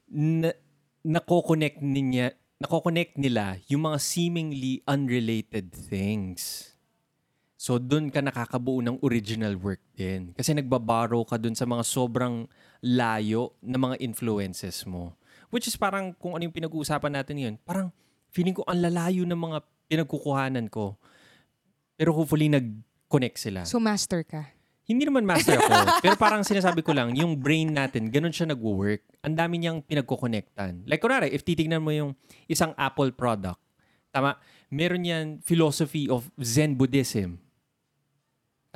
[0.08, 0.56] na,
[1.04, 6.72] nako-connect niya nako-connect nila yung mga seemingly unrelated things.
[7.56, 10.36] So, doon ka nakakabuo ng original work din.
[10.36, 12.44] Kasi nagbaborrow ka doon sa mga sobrang
[12.84, 15.16] layo na mga influences mo.
[15.48, 17.88] Which is parang kung ano yung pinag-uusapan natin yun, parang
[18.28, 21.00] feeling ko ang lalayo ng mga pinagkukuhanan ko.
[21.96, 23.64] Pero hopefully nag-connect sila.
[23.64, 24.52] So, master ka.
[24.84, 25.72] Hindi naman master ako.
[26.04, 29.00] pero parang sinasabi ko lang, yung brain natin, ganun siya nag-work.
[29.24, 30.84] Ang dami niyang pinagkukonektan.
[30.84, 32.12] Like, kunwari, if titignan mo yung
[32.46, 33.58] isang Apple product,
[34.12, 34.36] tama,
[34.68, 37.45] meron yan philosophy of Zen Buddhism.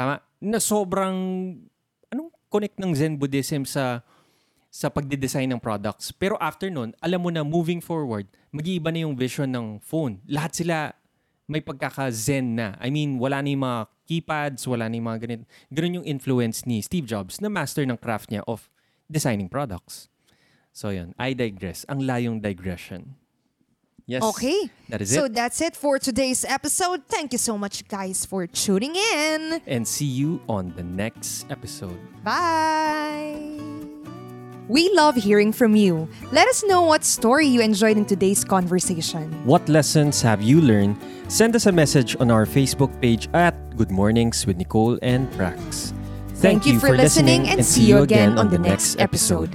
[0.01, 0.17] Tama?
[0.41, 1.13] Na sobrang,
[2.09, 4.01] anong connect ng Zen Buddhism sa
[4.71, 6.15] sa pagde-design ng products.
[6.15, 10.23] Pero after nun, alam mo na moving forward, mag-iiba na yung vision ng phone.
[10.31, 10.95] Lahat sila
[11.51, 12.79] may pagkaka-zen na.
[12.79, 15.45] I mean, wala na yung mga keypads, wala na yung mga ganito.
[15.75, 18.71] Ganun yung influence ni Steve Jobs na master ng craft niya of
[19.11, 20.07] designing products.
[20.71, 21.83] So yun, I digress.
[21.91, 23.20] Ang layong digression.
[24.11, 24.25] Yes.
[24.25, 24.69] Okay.
[24.89, 25.29] That is so it.
[25.31, 27.07] So that's it for today's episode.
[27.07, 29.63] Thank you so much, guys, for tuning in.
[29.71, 31.95] And see you on the next episode.
[32.25, 33.39] Bye.
[34.67, 36.09] We love hearing from you.
[36.33, 39.31] Let us know what story you enjoyed in today's conversation.
[39.47, 40.99] What lessons have you learned?
[41.31, 45.95] Send us a message on our Facebook page at Good Mornings with Nicole and Prax.
[46.43, 49.55] Thank you for listening and see you again on the next episode.